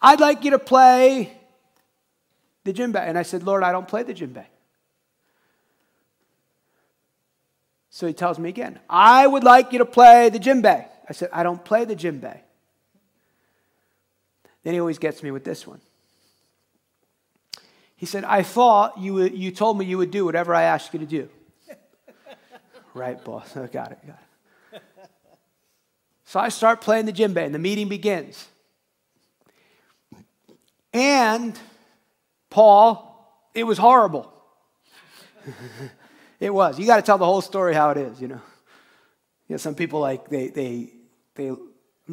I'd 0.00 0.20
like 0.20 0.44
you 0.44 0.52
to 0.52 0.58
play 0.58 1.36
the 2.64 2.72
djembe. 2.72 2.96
And 2.96 3.18
I 3.18 3.22
said, 3.22 3.42
Lord, 3.42 3.62
I 3.62 3.72
don't 3.72 3.86
play 3.86 4.02
the 4.02 4.14
djembe. 4.14 4.44
So 7.90 8.06
he 8.06 8.14
tells 8.14 8.38
me 8.38 8.48
again, 8.48 8.80
I 8.88 9.26
would 9.26 9.44
like 9.44 9.72
you 9.72 9.78
to 9.78 9.84
play 9.84 10.30
the 10.30 10.38
djembe. 10.38 10.86
I 11.08 11.12
said, 11.12 11.28
I 11.32 11.42
don't 11.42 11.62
play 11.62 11.84
the 11.84 11.94
djembe. 11.94 12.40
Then 14.62 14.74
he 14.74 14.80
always 14.80 14.98
gets 14.98 15.22
me 15.22 15.30
with 15.30 15.44
this 15.44 15.66
one. 15.66 15.80
He 17.96 18.06
said, 18.06 18.24
I 18.24 18.42
thought 18.42 18.98
you, 18.98 19.22
you 19.22 19.52
told 19.52 19.78
me 19.78 19.84
you 19.84 19.98
would 19.98 20.10
do 20.10 20.24
whatever 20.24 20.54
I 20.54 20.62
asked 20.62 20.92
you 20.92 20.98
to 21.00 21.06
do. 21.06 21.28
right, 22.94 23.22
boss. 23.24 23.56
I 23.56 23.66
got 23.72 23.92
it, 23.92 23.98
got 24.06 24.18
it. 24.18 24.82
So 26.24 26.40
I 26.40 26.48
start 26.48 26.80
playing 26.80 27.06
the 27.06 27.12
djembe, 27.12 27.44
and 27.44 27.54
the 27.54 27.58
meeting 27.58 27.88
begins. 27.88 28.48
And, 30.92 31.58
Paul, 32.48 33.48
it 33.54 33.64
was 33.64 33.76
horrible. 33.76 34.32
it 36.40 36.52
was. 36.52 36.78
You 36.78 36.86
got 36.86 36.96
to 36.96 37.02
tell 37.02 37.18
the 37.18 37.26
whole 37.26 37.42
story 37.42 37.74
how 37.74 37.90
it 37.90 37.98
is, 37.98 38.20
you 38.20 38.28
know. 38.28 38.40
You 39.46 39.54
know, 39.54 39.56
some 39.58 39.74
people 39.74 40.00
like, 40.00 40.28
they, 40.28 40.48
they, 40.48 40.92
they, 41.34 41.52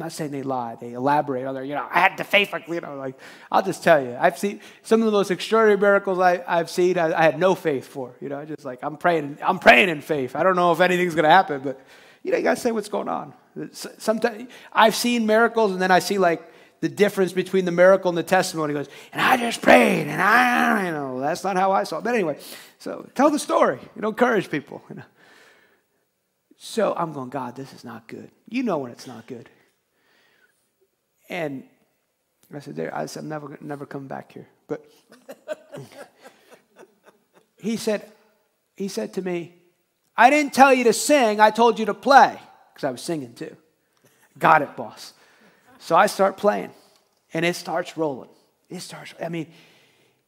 I'm 0.00 0.06
not 0.06 0.12
saying 0.12 0.30
they 0.30 0.42
lie, 0.42 0.78
they 0.80 0.94
elaborate 0.94 1.44
on 1.44 1.52
their, 1.52 1.62
you 1.62 1.74
know, 1.74 1.86
I 1.90 2.00
had 2.00 2.16
the 2.16 2.24
faith, 2.24 2.54
like, 2.54 2.66
you 2.68 2.80
know, 2.80 2.96
like, 2.96 3.16
I'll 3.52 3.62
just 3.62 3.84
tell 3.84 4.02
you, 4.02 4.16
I've 4.18 4.38
seen 4.38 4.62
some 4.80 5.02
of 5.02 5.04
the 5.04 5.12
most 5.12 5.30
extraordinary 5.30 5.78
miracles 5.78 6.18
I, 6.18 6.42
I've 6.48 6.70
seen, 6.70 6.96
I, 6.96 7.12
I 7.12 7.22
had 7.22 7.38
no 7.38 7.54
faith 7.54 7.86
for, 7.86 8.14
you 8.18 8.30
know, 8.30 8.42
just 8.46 8.64
like, 8.64 8.78
I'm 8.82 8.96
praying, 8.96 9.36
I'm 9.42 9.58
praying 9.58 9.90
in 9.90 10.00
faith. 10.00 10.34
I 10.34 10.42
don't 10.42 10.56
know 10.56 10.72
if 10.72 10.80
anything's 10.80 11.14
going 11.14 11.24
to 11.24 11.30
happen, 11.30 11.60
but, 11.60 11.78
you 12.22 12.30
know, 12.32 12.38
you 12.38 12.42
got 12.42 12.54
to 12.54 12.62
say 12.62 12.72
what's 12.72 12.88
going 12.88 13.08
on. 13.08 13.34
Sometimes 13.72 14.48
I've 14.72 14.94
seen 14.94 15.26
miracles 15.26 15.72
and 15.72 15.82
then 15.82 15.90
I 15.90 15.98
see 15.98 16.16
like 16.16 16.50
the 16.80 16.88
difference 16.88 17.34
between 17.34 17.66
the 17.66 17.70
miracle 17.70 18.08
and 18.08 18.16
the 18.16 18.22
testimony. 18.22 18.72
Goes, 18.72 18.88
and 19.12 19.20
I 19.20 19.36
just 19.36 19.60
prayed, 19.60 20.06
and 20.06 20.22
I, 20.22 20.86
you 20.86 20.92
know, 20.92 21.20
that's 21.20 21.44
not 21.44 21.56
how 21.56 21.72
I 21.72 21.84
saw 21.84 21.98
it. 21.98 22.04
But 22.04 22.14
anyway, 22.14 22.38
so 22.78 23.06
tell 23.14 23.28
the 23.28 23.38
story. 23.38 23.80
You 23.96 24.00
know, 24.00 24.08
encourage 24.08 24.50
people. 24.50 24.82
You 24.88 24.96
know. 24.96 25.02
So 26.56 26.94
I'm 26.96 27.12
going, 27.12 27.28
God, 27.28 27.54
this 27.54 27.74
is 27.74 27.84
not 27.84 28.06
good. 28.06 28.30
You 28.48 28.62
know 28.62 28.78
when 28.78 28.92
it's 28.92 29.06
not 29.06 29.26
good. 29.26 29.50
And 31.30 31.62
I 32.52 32.58
said, 32.58 32.74
there, 32.74 32.94
I 32.94 33.06
said, 33.06 33.22
I'm 33.22 33.28
never, 33.28 33.56
never 33.60 33.86
coming 33.86 34.08
back 34.08 34.32
here. 34.32 34.48
But 34.66 34.84
he 37.56 37.76
said, 37.76 38.10
he 38.76 38.88
said 38.88 39.14
to 39.14 39.22
me, 39.22 39.54
I 40.16 40.28
didn't 40.28 40.52
tell 40.52 40.74
you 40.74 40.84
to 40.84 40.92
sing, 40.92 41.40
I 41.40 41.50
told 41.50 41.78
you 41.78 41.86
to 41.86 41.94
play. 41.94 42.38
Because 42.74 42.86
I 42.86 42.90
was 42.90 43.00
singing 43.00 43.32
too. 43.34 43.56
Got 44.38 44.62
it, 44.62 44.76
boss. 44.76 45.14
So 45.78 45.96
I 45.96 46.06
start 46.06 46.36
playing, 46.36 46.70
and 47.32 47.44
it 47.44 47.54
starts 47.54 47.96
rolling. 47.96 48.28
It 48.68 48.80
starts, 48.80 49.14
I 49.22 49.28
mean, 49.28 49.46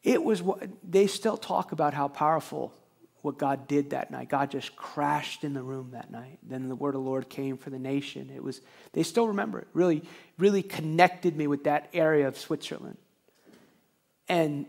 it 0.03 0.23
was 0.23 0.41
what 0.41 0.63
they 0.89 1.09
still 1.09 1.37
talk 1.37 1.73
about 1.73 1.95
how 1.95 2.09
powerful 2.09 2.73
what 3.23 3.39
God 3.39 3.69
did 3.69 3.91
that 3.91 4.11
night. 4.11 4.29
God 4.29 4.51
just 4.51 4.77
crashed 4.77 5.45
in 5.45 5.55
the 5.55 5.63
room 5.63 5.91
that 5.93 6.11
night. 6.11 6.39
Then 6.43 6.69
the 6.69 6.75
word 6.75 6.95
of 6.95 7.03
the 7.03 7.09
Lord 7.09 7.29
came 7.29 7.57
for 7.57 7.71
the 7.71 7.79
nation. 7.79 8.31
It 8.35 8.43
was, 8.43 8.61
they 8.93 9.05
still 9.05 9.29
remember 9.29 9.61
it. 9.61 9.69
Really, 9.73 10.03
really 10.39 10.63
connected 10.63 11.37
me 11.37 11.47
with 11.47 11.65
that 11.65 11.89
area 11.95 12.27
of 12.27 12.37
Switzerland. 12.37 12.99
And 14.29 14.67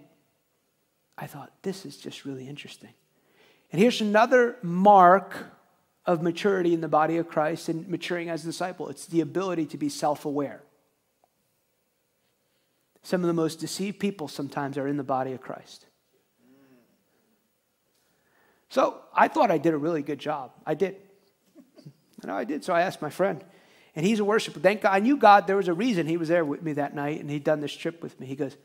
I 1.17 1.25
thought, 1.27 1.51
this 1.63 1.85
is 1.85 1.97
just 1.97 2.25
really 2.25 2.47
interesting. 2.47 2.93
And 3.71 3.81
here's 3.81 4.01
another 4.01 4.57
mark 4.61 5.35
of 6.05 6.21
maturity 6.21 6.73
in 6.73 6.81
the 6.81 6.87
body 6.87 7.17
of 7.17 7.27
Christ 7.27 7.69
and 7.69 7.87
maturing 7.87 8.29
as 8.29 8.43
a 8.43 8.47
disciple 8.47 8.89
it's 8.89 9.05
the 9.07 9.21
ability 9.21 9.65
to 9.67 9.77
be 9.77 9.89
self 9.89 10.25
aware. 10.25 10.61
Some 13.01 13.21
of 13.21 13.27
the 13.27 13.33
most 13.33 13.59
deceived 13.59 13.99
people 13.99 14.27
sometimes 14.27 14.77
are 14.77 14.87
in 14.87 14.97
the 14.97 15.03
body 15.03 15.33
of 15.33 15.41
Christ. 15.41 15.85
So 18.73 18.99
I 19.13 19.27
thought 19.27 19.51
I 19.51 19.59
did 19.59 19.75
a 19.75 19.77
really 19.77 20.01
good 20.01 20.17
job. 20.17 20.51
I 20.65 20.73
did. 20.73 20.95
You 22.23 22.29
know, 22.29 22.37
I 22.37 22.45
did. 22.45 22.63
So 22.63 22.73
I 22.73 22.83
asked 22.83 23.01
my 23.01 23.09
friend, 23.09 23.43
And 23.97 24.05
he's 24.05 24.21
a 24.21 24.25
worshiper. 24.25 24.61
Thank 24.61 24.81
God. 24.81 24.93
I 24.93 24.99
knew 24.99 25.17
God, 25.17 25.45
there 25.45 25.57
was 25.57 25.67
a 25.67 25.73
reason 25.73 26.07
he 26.07 26.15
was 26.15 26.29
there 26.29 26.45
with 26.45 26.63
me 26.63 26.71
that 26.73 26.95
night 26.95 27.19
and 27.19 27.29
he'd 27.29 27.43
done 27.43 27.59
this 27.59 27.73
trip 27.73 28.01
with 28.01 28.17
me. 28.17 28.25
He 28.25 28.37
goes, 28.37 28.55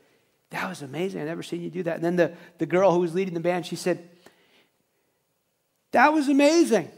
That 0.51 0.69
was 0.69 0.81
amazing. 0.81 1.21
i 1.21 1.25
never 1.25 1.43
seen 1.43 1.61
you 1.61 1.69
do 1.69 1.83
that. 1.83 1.97
And 1.97 2.03
then 2.03 2.15
the, 2.15 2.33
the 2.57 2.65
girl 2.65 2.93
who 2.93 3.01
was 3.01 3.13
leading 3.13 3.33
the 3.33 3.41
band, 3.41 3.65
she 3.65 3.75
said, 3.75 4.09
That 5.91 6.13
was 6.13 6.29
amazing. 6.29 6.89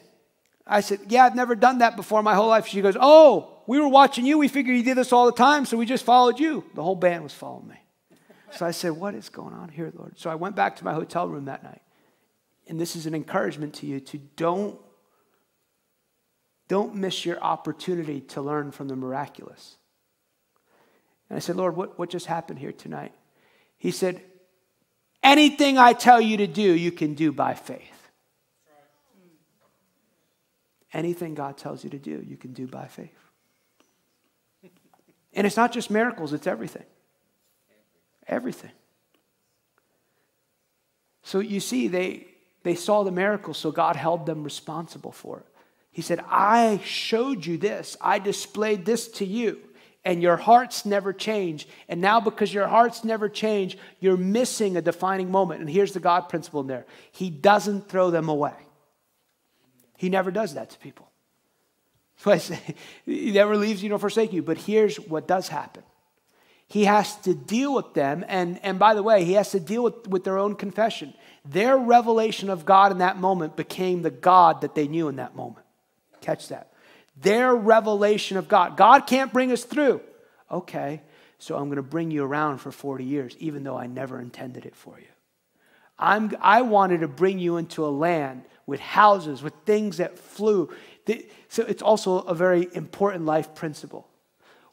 I 0.68 0.82
said, 0.82 1.00
Yeah, 1.08 1.26
I've 1.26 1.36
never 1.36 1.56
done 1.56 1.80
that 1.80 1.96
before 1.96 2.22
my 2.22 2.36
whole 2.36 2.50
life. 2.50 2.68
She 2.68 2.80
goes, 2.82 2.96
Oh, 2.98 3.64
we 3.66 3.80
were 3.80 3.90
watching 3.90 4.26
you. 4.26 4.38
We 4.38 4.48
figured 4.48 4.78
you 4.78 4.84
did 4.84 4.98
this 4.98 5.12
all 5.12 5.26
the 5.26 5.32
time, 5.32 5.66
so 5.66 5.76
we 5.78 5.88
just 5.88 6.06
followed 6.06 6.40
you. 6.40 6.64
The 6.76 6.84
whole 6.84 6.96
band 6.96 7.24
was 7.24 7.34
following 7.34 7.68
me. 7.68 7.80
So 8.52 8.68
I 8.68 8.72
said, 8.72 8.92
What 8.92 9.16
is 9.16 9.30
going 9.30 9.56
on 9.56 9.70
here, 9.70 9.92
Lord? 9.96 10.20
So 10.20 10.30
I 10.30 10.36
went 10.36 10.56
back 10.56 10.76
to 10.76 10.86
my 10.86 10.94
hotel 10.94 11.28
room 11.28 11.46
that 11.46 11.64
night. 11.64 11.82
And 12.68 12.80
this 12.80 12.96
is 12.96 13.06
an 13.06 13.16
encouragement 13.16 13.74
to 13.76 13.86
you 13.86 14.00
to 14.00 14.18
don't, 14.36 14.80
don't 16.68 16.96
miss 16.96 17.26
your 17.26 17.40
opportunity 17.42 18.22
to 18.22 18.42
learn 18.42 18.72
from 18.72 18.88
the 18.88 18.96
miraculous. 18.96 19.78
And 21.30 21.38
I 21.38 21.40
said, 21.40 21.56
Lord, 21.56 21.76
what, 21.76 21.98
what 21.98 22.10
just 22.10 22.26
happened 22.26 22.60
here 22.60 22.72
tonight? 22.72 23.14
He 23.78 23.92
said, 23.92 24.22
Anything 25.24 25.78
I 25.78 25.94
tell 25.94 26.20
you 26.20 26.38
to 26.38 26.48
do, 26.48 26.62
you 26.62 26.92
can 26.92 27.14
do 27.14 27.32
by 27.32 27.54
faith. 27.54 28.10
Anything 30.94 31.36
God 31.36 31.58
tells 31.58 31.84
you 31.84 31.90
to 31.92 32.00
do, 32.00 32.24
you 32.28 32.36
can 32.36 32.54
do 32.54 32.68
by 32.68 32.88
faith. 32.88 33.16
And 35.34 35.48
it's 35.48 35.56
not 35.56 35.72
just 35.72 35.90
miracles, 35.90 36.34
it's 36.34 36.48
everything. 36.48 36.84
Everything. 38.28 38.72
So 41.24 41.40
you 41.40 41.60
see, 41.60 41.88
they, 41.88 42.28
they 42.64 42.76
saw 42.76 43.04
the 43.04 43.12
miracle, 43.12 43.54
so 43.54 43.72
God 43.72 43.96
held 43.96 44.26
them 44.26 44.44
responsible 44.44 45.12
for 45.12 45.40
it. 45.40 45.46
He 45.92 46.02
said, 46.02 46.24
I 46.30 46.80
showed 46.84 47.46
you 47.46 47.58
this, 47.58 47.98
I 48.00 48.20
displayed 48.20 48.86
this 48.86 49.08
to 49.10 49.26
you, 49.26 49.60
and 50.06 50.22
your 50.22 50.38
hearts 50.38 50.86
never 50.86 51.12
change. 51.12 51.68
And 51.90 52.02
now, 52.02 52.20
because 52.20 52.54
your 52.54 52.68
hearts 52.68 53.04
never 53.04 53.28
change, 53.28 53.78
you're 54.00 54.18
missing 54.18 54.78
a 54.78 54.82
defining 54.82 55.30
moment. 55.30 55.60
And 55.62 55.70
here's 55.70 55.94
the 55.94 56.00
God 56.00 56.22
principle 56.30 56.62
in 56.62 56.68
there 56.68 56.86
He 57.12 57.30
doesn't 57.30 57.90
throw 57.90 58.10
them 58.10 58.30
away, 58.30 58.56
He 59.98 60.10
never 60.10 60.32
does 60.32 60.54
that 60.54 60.70
to 60.72 60.80
people. 60.80 61.08
He 63.06 63.32
never 63.32 63.58
leaves 63.58 63.82
you 63.82 63.90
nor 63.90 63.98
forsake 63.98 64.32
you. 64.32 64.44
But 64.44 64.60
here's 64.60 64.98
what 64.98 65.28
does 65.28 65.48
happen 65.48 65.84
he 66.72 66.86
has 66.86 67.18
to 67.18 67.34
deal 67.34 67.76
with 67.76 67.94
them. 67.94 68.24
And, 68.30 68.58
and 68.64 68.80
by 68.80 68.94
the 68.94 69.04
way, 69.04 69.26
he 69.26 69.34
has 69.34 69.52
to 69.52 69.60
deal 69.60 69.84
with, 69.84 70.08
with 70.08 70.24
their 70.24 70.38
own 70.38 70.56
confession. 70.56 71.14
Their 71.44 71.78
revelation 71.78 72.50
of 72.50 72.66
God 72.66 72.94
in 72.94 73.00
that 73.00 73.18
moment 73.18 73.58
became 73.58 74.04
the 74.04 74.10
God 74.10 74.62
that 74.62 74.74
they 74.74 74.88
knew 74.88 75.10
in 75.10 75.18
that 75.18 75.36
moment. 75.36 75.66
Catch 76.22 76.48
that. 76.48 76.72
Their 77.18 77.54
revelation 77.54 78.38
of 78.38 78.48
God. 78.48 78.78
God 78.78 79.02
can't 79.02 79.34
bring 79.34 79.52
us 79.52 79.66
through. 79.66 80.00
Okay, 80.50 81.02
so 81.40 81.58
I'm 81.58 81.66
going 81.66 81.76
to 81.76 81.82
bring 81.82 82.10
you 82.10 82.24
around 82.24 82.60
for 82.60 82.72
40 82.72 83.04
years, 83.04 83.36
even 83.40 83.66
though 83.66 83.78
I 83.78 83.88
never 83.88 84.22
intended 84.22 84.66
it 84.66 84.76
for 84.76 84.98
you. 84.98 85.08
I'm, 86.00 86.34
I 86.40 86.62
wanted 86.62 87.02
to 87.02 87.10
bring 87.10 87.38
you 87.38 87.58
into 87.58 87.86
a 87.86 87.92
land 87.92 88.44
with 88.66 88.80
houses, 88.80 89.44
with 89.44 89.54
things 89.66 89.98
that 89.98 90.18
flew. 90.18 90.70
So 91.50 91.64
it's 91.64 91.82
also 91.82 92.20
a 92.20 92.34
very 92.34 92.70
important 92.74 93.26
life 93.26 93.56
principle. 93.56 94.08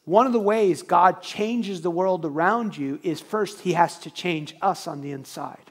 One 0.09 0.27
of 0.27 0.33
the 0.33 0.41
ways 0.41 0.81
God 0.81 1.21
changes 1.21 1.83
the 1.83 1.91
world 1.91 2.25
around 2.25 2.79
you 2.79 2.99
is 3.03 3.21
first, 3.21 3.61
He 3.61 3.75
has 3.75 3.99
to 3.99 4.11
change 4.11 4.57
us 4.63 4.87
on 4.87 5.03
the 5.03 5.11
inside. 5.11 5.71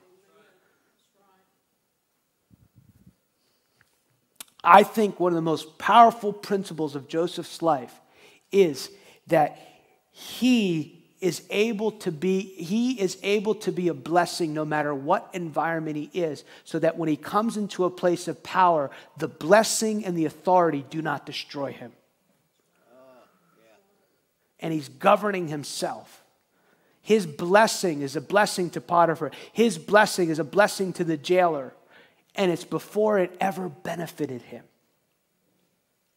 I 4.63 4.83
think 4.83 5.19
one 5.19 5.31
of 5.31 5.35
the 5.37 5.41
most 5.41 5.79
powerful 5.79 6.31
principles 6.31 6.95
of 6.95 7.07
Joseph's 7.07 7.63
life 7.63 7.99
is 8.51 8.91
that 9.25 9.57
he 10.11 11.03
is 11.19 11.41
able 11.49 11.89
to 11.93 12.11
be 12.11 12.41
he 12.41 12.99
is 12.99 13.17
able 13.23 13.55
to 13.55 13.71
be 13.71 13.87
a 13.87 13.93
blessing 13.93 14.53
no 14.53 14.65
matter 14.65 14.93
what 14.93 15.29
environment 15.33 15.95
he 15.95 16.11
is 16.13 16.43
so 16.63 16.77
that 16.77 16.95
when 16.95 17.09
he 17.09 17.17
comes 17.17 17.57
into 17.57 17.85
a 17.85 17.89
place 17.89 18.27
of 18.27 18.43
power 18.43 18.91
the 19.17 19.27
blessing 19.27 20.05
and 20.05 20.15
the 20.15 20.25
authority 20.25 20.85
do 20.91 21.01
not 21.01 21.25
destroy 21.25 21.71
him 21.71 21.91
and 24.59 24.73
he's 24.73 24.89
governing 24.89 25.47
himself. 25.47 26.23
His 27.01 27.25
blessing 27.25 28.01
is 28.01 28.15
a 28.15 28.21
blessing 28.21 28.69
to 28.71 28.81
Potiphar. 28.81 29.31
His 29.53 29.77
blessing 29.77 30.29
is 30.29 30.39
a 30.39 30.43
blessing 30.43 30.93
to 30.93 31.03
the 31.03 31.17
jailer. 31.17 31.73
And 32.35 32.51
it's 32.51 32.65
before 32.65 33.17
it 33.17 33.35
ever 33.39 33.69
benefited 33.69 34.41
him. 34.41 34.63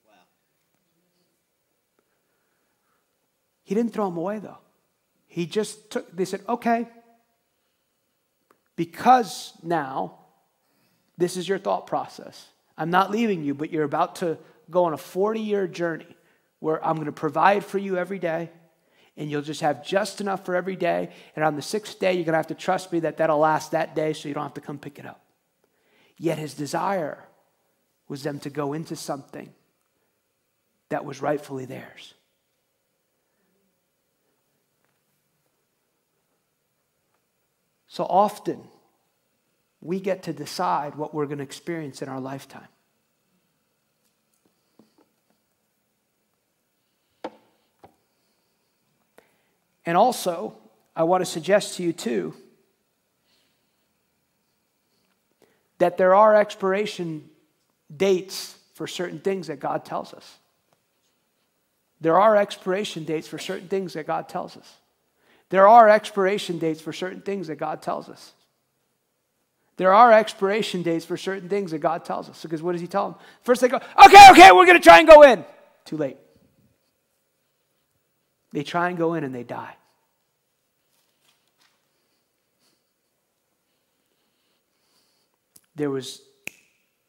Wow. 0.07 0.13
He 3.63 3.75
didn't 3.75 3.93
throw 3.93 4.09
him 4.09 4.17
away, 4.17 4.39
though. 4.39 4.59
He 5.27 5.47
just 5.47 5.91
took, 5.91 6.15
they 6.15 6.25
said, 6.25 6.43
okay, 6.49 6.89
because 8.75 9.53
now 9.63 10.19
this 11.17 11.37
is 11.37 11.49
your 11.49 11.59
thought 11.59 11.87
process. 11.87 12.49
I'm 12.77 12.91
not 12.91 13.11
leaving 13.11 13.45
you, 13.45 13.55
but 13.55 13.71
you're 13.71 13.85
about 13.85 14.17
to 14.17 14.39
go 14.71 14.85
on 14.85 14.93
a 14.93 14.99
40 14.99 15.41
year 15.41 15.69
journey 15.69 16.17
where 16.61 16.85
I'm 16.85 16.95
going 16.95 17.07
to 17.07 17.13
provide 17.13 17.65
for 17.65 17.79
you 17.79 17.97
every 17.97 18.19
day, 18.19 18.51
and 19.17 19.31
you'll 19.31 19.43
just 19.43 19.63
have 19.63 19.85
just 19.85 20.21
enough 20.21 20.47
for 20.47 20.55
every 20.55 20.77
day. 20.77 21.11
And 21.35 21.45
on 21.45 21.57
the 21.57 21.63
sixth 21.63 21.99
day, 21.99 22.13
you're 22.13 22.25
going 22.25 22.35
to 22.35 22.39
have 22.39 22.47
to 22.49 22.55
trust 22.55 22.93
me 22.93 23.01
that 23.01 23.17
that'll 23.17 23.39
last 23.39 23.73
that 23.73 23.95
day 23.95 24.13
so 24.13 24.29
you 24.29 24.35
don't 24.35 24.45
have 24.45 24.55
to 24.55 24.61
come 24.61 24.79
pick 24.79 24.99
it 24.99 25.07
up. 25.07 25.25
Yet 26.17 26.39
his 26.39 26.55
desire 26.55 27.25
was 28.09 28.23
them 28.23 28.39
to 28.41 28.51
go 28.51 28.73
into 28.73 28.95
something 28.95 29.53
that 30.91 31.05
was 31.05 31.23
rightfully 31.23 31.65
theirs. 31.65 32.15
So 37.89 38.05
often, 38.05 38.63
we 39.81 39.99
get 39.99 40.25
to 40.25 40.33
decide 40.33 40.95
what 40.95 41.15
we're 41.15 41.27
going 41.27 41.39
to 41.39 41.45
experience 41.45 42.03
in 42.03 42.09
our 42.09 42.21
lifetime. 42.21 42.69
And 49.87 49.97
also, 49.97 50.57
I 50.95 51.05
want 51.05 51.23
to 51.23 51.31
suggest 51.31 51.77
to 51.77 51.83
you 51.83 51.93
too 51.93 52.35
that 55.79 55.97
there 55.97 56.15
are 56.15 56.37
expiration 56.37 57.29
dates 57.95 58.57
for 58.75 58.87
certain 58.87 59.19
things 59.19 59.47
that 59.47 59.61
God 59.61 59.85
tells 59.85 60.13
us. 60.13 60.37
There 62.01 62.19
are 62.19 62.37
expiration 62.37 63.05
dates 63.05 63.27
for 63.27 63.39
certain 63.39 63.69
things 63.69 63.95
that 63.95 64.07
God 64.07 64.29
tells 64.29 64.57
us. 64.57 64.77
There 65.49 65.67
are 65.67 65.89
expiration 65.89 66.59
dates 66.59 66.81
for 66.81 66.93
certain 66.93 67.21
things 67.21 67.49
that 67.49 67.57
God 67.57 67.83
tells 67.83 68.09
us. 68.09 68.33
There 69.77 69.93
are 69.93 70.13
expiration 70.13 70.83
dates 70.83 71.05
for 71.07 71.17
certain 71.17 71.49
things 71.49 71.71
that 71.71 71.79
God 71.79 72.05
tells 72.05 72.29
us. 72.29 72.43
Because 72.43 72.63
what 72.63 72.73
does 72.73 72.81
He 72.81 72.87
tell 72.87 73.11
them? 73.11 73.21
First, 73.43 73.63
they 73.63 73.69
go, 73.69 73.77
okay, 73.77 74.31
okay, 74.31 74.53
we're 74.53 74.67
going 74.67 74.79
to 74.79 74.83
try 74.83 74.99
and 74.99 75.09
go 75.09 75.23
in. 75.23 75.45
Too 75.87 75.97
late. 75.97 76.19
They 78.53 78.63
try 78.63 78.89
and 78.89 78.99
go 78.99 79.15
in 79.15 79.25
and 79.25 79.35
they 79.35 79.45
die. 79.45 79.77
There 85.77 85.91
was 85.91 86.21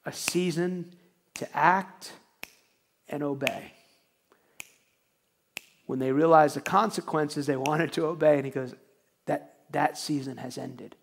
a 0.05 0.13
season 0.13 0.93
to 1.35 1.57
act 1.57 2.13
and 3.09 3.23
obey. 3.23 3.73
When 5.87 5.99
they 5.99 6.11
realized 6.11 6.55
the 6.55 6.61
consequences, 6.61 7.47
they 7.47 7.57
wanted 7.57 7.91
to 7.93 8.05
obey. 8.05 8.37
And 8.37 8.45
he 8.45 8.51
goes, 8.51 8.73
that, 9.25 9.55
that 9.71 9.97
season 9.97 10.37
has 10.37 10.57
ended. 10.57 10.95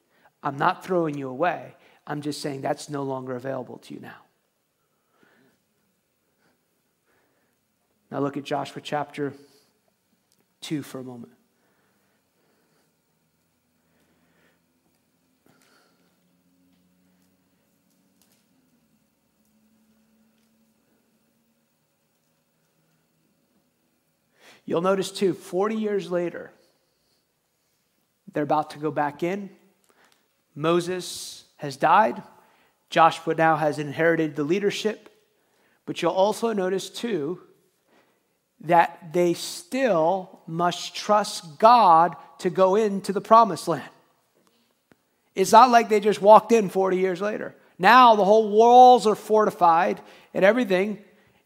I'm 0.42 0.56
not 0.56 0.84
throwing 0.84 1.18
you 1.18 1.28
away. 1.28 1.74
I'm 2.06 2.22
just 2.22 2.40
saying 2.40 2.62
that's 2.62 2.88
no 2.88 3.02
longer 3.02 3.36
available 3.36 3.78
to 3.78 3.94
you 3.94 4.00
now. 4.00 4.22
Now 8.10 8.20
look 8.20 8.38
at 8.38 8.44
Joshua 8.44 8.80
chapter 8.80 9.34
2 10.60 10.82
for 10.82 11.00
a 11.00 11.04
moment. 11.04 11.32
You'll 24.68 24.82
notice 24.82 25.10
too, 25.10 25.32
40 25.32 25.76
years 25.76 26.10
later, 26.10 26.52
they're 28.34 28.42
about 28.42 28.72
to 28.72 28.78
go 28.78 28.90
back 28.90 29.22
in. 29.22 29.48
Moses 30.54 31.44
has 31.56 31.78
died. 31.78 32.22
Joshua 32.90 33.34
now 33.34 33.56
has 33.56 33.78
inherited 33.78 34.36
the 34.36 34.44
leadership. 34.44 35.08
But 35.86 36.02
you'll 36.02 36.12
also 36.12 36.52
notice 36.52 36.90
too 36.90 37.40
that 38.62 39.12
they 39.12 39.34
still 39.34 40.40
must 40.46 40.94
trust 40.94 41.58
God 41.58 42.16
to 42.38 42.50
go 42.50 42.74
into 42.74 43.12
the 43.12 43.20
promised 43.20 43.68
land. 43.68 43.88
It's 45.34 45.52
not 45.52 45.70
like 45.70 45.88
they 45.88 46.00
just 46.00 46.20
walked 46.20 46.50
in 46.50 46.68
40 46.68 46.96
years 46.96 47.20
later. 47.20 47.54
Now 47.78 48.16
the 48.16 48.24
whole 48.24 48.50
walls 48.50 49.06
are 49.06 49.14
fortified 49.14 50.00
and 50.34 50.44
everything, 50.44 50.98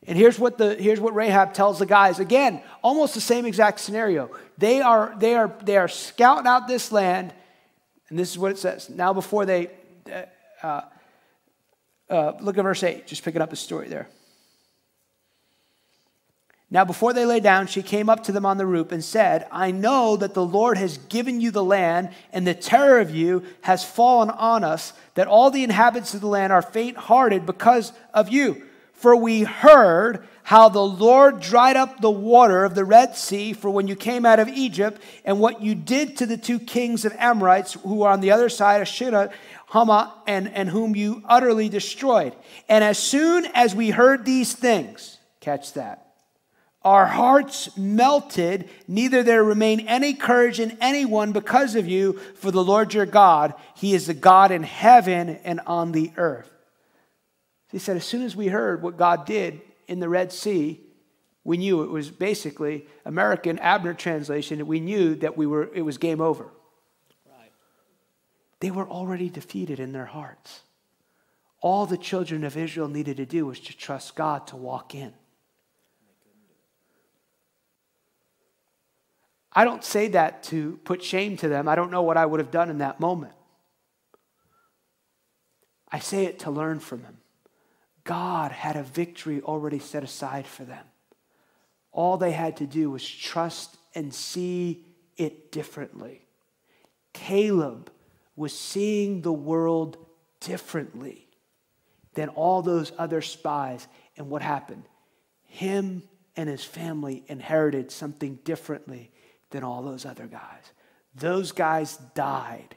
And 0.07 0.19
here's 0.19 0.39
what, 0.39 0.59
the, 0.59 0.75
here's 0.75 0.99
what 0.99 1.15
Rahab 1.15 1.55
tells 1.55 1.79
the 1.79 1.87
guys. 1.87 2.19
Again, 2.19 2.61
almost 2.83 3.15
the 3.15 3.21
same 3.21 3.47
exact 3.47 3.79
scenario. 3.79 4.31
They 4.59 4.81
are, 4.81 5.15
they, 5.19 5.35
are, 5.35 5.55
they 5.63 5.77
are 5.77 5.89
scouting 5.89 6.47
out 6.47 6.67
this 6.67 6.91
land, 6.91 7.33
and 8.09 8.19
this 8.19 8.31
is 8.31 8.39
what 8.39 8.51
it 8.51 8.59
says. 8.59 8.91
Now, 8.91 9.13
before 9.13 9.47
they, 9.47 9.71
uh, 10.63 10.83
uh, 12.11 12.33
look 12.41 12.59
at 12.59 12.63
verse 12.63 12.83
8, 12.83 13.07
just 13.07 13.23
picking 13.23 13.41
up 13.41 13.51
the 13.51 13.57
story 13.57 13.89
there. 13.89 14.09
Now, 16.73 16.87
before 16.87 17.13
they 17.13 17.27
lay 17.27 17.41
down, 17.41 17.67
she 17.67 17.83
came 17.83 18.09
up 18.09 18.25
to 18.25 18.33
them 18.33 18.47
on 18.47 18.57
the 18.57 18.65
roof 18.65 18.93
and 18.93 19.05
said, 19.05 19.47
I 19.53 19.73
know 19.73 20.17
that 20.17 20.33
the 20.33 20.45
Lord 20.45 20.79
has 20.79 20.97
given 20.97 21.39
you 21.39 21.51
the 21.51 21.63
land, 21.63 22.09
and 22.33 22.47
the 22.47 22.55
terror 22.55 22.99
of 22.99 23.15
you 23.15 23.43
has 23.61 23.85
fallen 23.85 24.31
on 24.31 24.65
us, 24.65 24.95
that 25.15 25.27
all 25.27 25.51
the 25.51 25.65
inhabitants 25.65 26.15
of 26.15 26.23
the 26.23 26.29
land 26.29 26.51
are 26.51 26.63
faint 26.63 26.97
hearted 26.97 27.45
because 27.45 27.93
of 28.15 28.31
you. 28.31 28.63
For 28.95 29.15
we 29.15 29.43
heard 29.43 30.27
how 30.45 30.71
the 30.71 30.81
Lord 30.81 31.41
dried 31.41 31.77
up 31.77 32.01
the 32.01 32.11
water 32.11 32.65
of 32.65 32.75
the 32.75 32.87
Red 32.87 33.17
Sea 33.17 33.53
for 33.53 33.69
when 33.69 33.87
you 33.87 33.95
came 33.95 34.25
out 34.25 34.41
of 34.41 34.49
Egypt, 34.49 34.99
and 35.27 35.41
what 35.41 35.61
you 35.61 35.75
did 35.75 36.17
to 36.17 36.27
the 36.27 36.39
two 36.39 36.59
kings 36.59 37.05
of 37.05 37.13
Amorites 37.19 37.75
who 37.75 38.03
are 38.03 38.13
on 38.15 38.23
the 38.23 38.31
other 38.31 38.49
side 38.49 38.81
of 38.81 38.89
Shinar, 38.89 39.29
Hama, 39.67 40.15
and, 40.27 40.49
and 40.49 40.71
whom 40.71 40.97
you 40.97 41.23
utterly 41.27 41.69
destroyed. 41.69 42.35
And 42.67 42.83
as 42.83 42.97
soon 42.97 43.45
as 43.53 43.75
we 43.75 43.91
heard 43.91 44.25
these 44.25 44.55
things, 44.55 45.19
catch 45.39 45.75
that 45.75 46.12
our 46.85 47.07
hearts 47.07 47.77
melted, 47.77 48.69
neither 48.89 49.23
there 49.23 49.45
remained 49.45 49.85
any 49.87 50.15
courage 50.15 50.59
in 50.59 50.77
anyone 50.81 51.33
because 51.33 51.77
of 51.77 51.87
you, 51.87 52.15
for 52.35 52.51
the 52.51 52.65
Lord 52.65 52.93
your 52.93 53.07
God, 53.07 53.55
He 53.77 53.95
is 53.95 54.07
the 54.07 54.15
God 54.15 54.51
in 54.51 54.63
heaven 54.63 55.39
and 55.45 55.61
on 55.67 55.93
the 55.93 56.13
earth. 56.17 56.51
He 57.71 57.79
said, 57.79 57.97
as 57.97 58.05
soon 58.05 58.23
as 58.23 58.37
we 58.37 58.49
heard 58.49 58.83
what 58.83 58.97
God 58.97 59.25
did 59.25 59.61
in 59.87 60.01
the 60.01 60.09
Red 60.09 60.33
Sea, 60.33 60.81
we 61.45 61.57
knew 61.57 61.83
it 61.83 61.91
was 61.91 62.11
basically 62.11 62.87
American 63.05 63.59
Abner 63.59 63.95
translation, 63.95 64.67
we 64.67 64.81
knew 64.81 65.15
that 65.17 65.37
we 65.37 65.47
were, 65.47 65.71
it 65.75 65.83
was 65.83 65.99
game 65.99 66.21
over. 66.21 66.45
Right. 67.27 67.51
They 68.61 68.71
were 68.71 68.89
already 68.89 69.29
defeated 69.29 69.81
in 69.81 69.93
their 69.93 70.07
hearts. 70.07 70.61
All 71.61 71.87
the 71.87 71.97
children 71.97 72.45
of 72.45 72.57
Israel 72.57 72.89
needed 72.89 73.17
to 73.19 73.27
do 73.27 73.47
was 73.47 73.61
to 73.61 73.77
trust 73.77 74.17
God 74.17 74.49
to 74.49 74.57
walk 74.57 74.95
in. 74.95 75.15
I 79.55 79.65
don't 79.65 79.85
say 79.85 80.09
that 80.09 80.45
to 80.45 80.79
put 80.85 81.03
shame 81.03 81.37
to 81.39 81.49
them. 81.49 81.69
I 81.69 81.75
don't 81.75 81.91
know 81.91 82.03
what 82.03 82.17
I 82.17 82.25
would 82.25 82.41
have 82.41 82.51
done 82.51 82.71
in 82.71 82.79
that 82.79 83.01
moment. 83.01 83.35
I 85.91 85.99
say 85.99 86.25
it 86.25 86.41
to 86.41 86.51
learn 86.51 86.81
from 86.81 87.03
them. 87.03 87.19
God 88.05 88.51
had 88.51 88.77
a 88.77 88.83
victory 88.83 89.43
already 89.43 89.79
set 89.79 90.03
aside 90.03 90.47
for 90.47 90.65
them. 90.65 90.85
All 91.93 92.17
they 92.17 92.33
had 92.33 92.57
to 92.57 92.67
do 92.67 92.91
was 92.91 93.07
trust 93.07 93.77
and 93.95 94.13
see 94.15 94.87
it 95.19 95.53
differently. 95.53 96.25
Caleb 97.13 97.93
was 98.35 98.59
seeing 98.59 99.21
the 99.21 99.33
world 99.33 99.99
differently 100.41 101.29
than 102.15 102.31
all 102.31 102.63
those 102.63 102.93
other 102.99 103.21
spies. 103.21 103.87
And 104.17 104.31
what 104.31 104.41
happened? 104.41 104.85
Him 105.45 106.03
and 106.35 106.49
his 106.49 106.65
family 106.65 107.25
inherited 107.29 107.93
something 107.93 108.39
differently 108.45 109.13
than 109.53 109.63
all 109.63 109.83
those 109.83 110.05
other 110.05 110.27
guys. 110.27 110.73
Those 111.15 111.53
guys 111.53 111.97
died. 112.15 112.75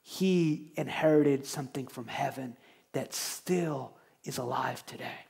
He 0.00 0.72
inherited 0.76 1.46
something 1.46 1.86
from 1.86 2.06
heaven 2.06 2.56
that 2.92 3.12
still 3.12 3.92
is 4.24 4.38
alive 4.38 4.84
today. 4.86 5.26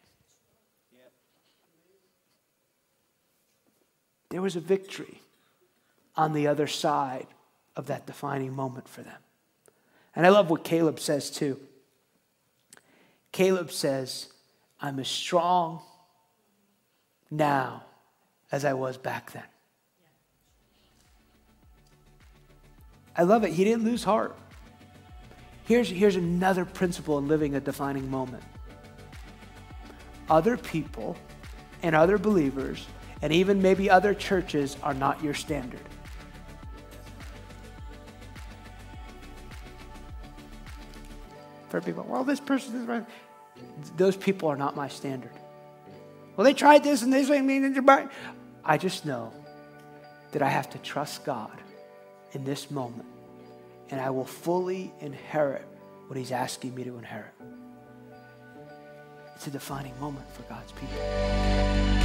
There 4.31 4.41
was 4.41 4.57
a 4.57 4.61
victory 4.61 5.21
on 6.17 6.33
the 6.33 6.47
other 6.47 6.67
side 6.67 7.27
of 7.77 7.87
that 7.87 8.07
defining 8.07 8.55
moment 8.55 8.89
for 8.89 9.03
them. 9.03 9.21
And 10.15 10.27
I 10.27 10.31
love 10.31 10.51
what 10.51 10.65
Caleb 10.65 11.01
says 11.01 11.31
too. 11.31 11.59
Caleb 13.31 13.71
says, 13.71 14.29
I'm 14.81 14.99
as 14.99 15.09
strong 15.09 15.83
now 17.31 17.85
as 18.51 18.65
I 18.65 18.75
was 18.75 18.97
back 18.99 19.33
then. 19.33 19.45
I 23.17 23.25
love 23.25 23.45
it. 23.45 23.53
He 23.53 23.65
didn't 23.65 23.85
lose 23.85 24.05
heart. 24.05 24.37
Here's, 25.65 25.89
here's 25.89 26.17
another 26.17 26.65
principle 26.65 27.19
in 27.19 27.29
living 27.29 27.55
a 27.55 27.61
defining 27.61 28.11
moment 28.11 28.43
other 30.31 30.57
people 30.57 31.17
and 31.83 31.95
other 31.95 32.17
believers, 32.17 32.87
and 33.21 33.33
even 33.33 33.61
maybe 33.61 33.91
other 33.91 34.15
churches, 34.15 34.77
are 34.83 34.95
not 34.95 35.23
your 35.23 35.35
standard. 35.35 35.81
For 41.69 41.81
people, 41.81 42.07
well, 42.09 42.25
this 42.25 42.41
person 42.41 42.77
is 42.77 42.87
right. 42.87 43.05
Those 43.97 44.17
people 44.17 44.49
are 44.49 44.57
not 44.57 44.75
my 44.75 44.89
standard. 44.89 45.33
Well, 46.37 46.45
they 46.45 46.55
tried 46.55 46.83
this 46.83 47.03
and 47.03 47.13
this. 47.13 47.29
And 47.29 48.11
I 48.65 48.79
just 48.79 49.05
know 49.05 49.33
that 50.31 50.41
I 50.41 50.49
have 50.49 50.71
to 50.71 50.79
trust 50.79 51.25
God 51.25 51.63
in 52.33 52.45
this 52.45 52.71
moment, 52.71 53.09
and 53.91 54.01
I 54.01 54.11
will 54.11 54.25
fully 54.25 54.93
inherit 55.01 55.67
what 56.07 56.17
He's 56.17 56.33
asking 56.33 56.75
me 56.75 56.85
to 56.85 56.97
inherit. 56.97 57.33
It's 59.37 59.47
a 59.47 59.51
defining 59.51 59.99
moment 59.99 60.31
for 60.33 60.43
God's 60.43 60.73
people. 60.73 62.02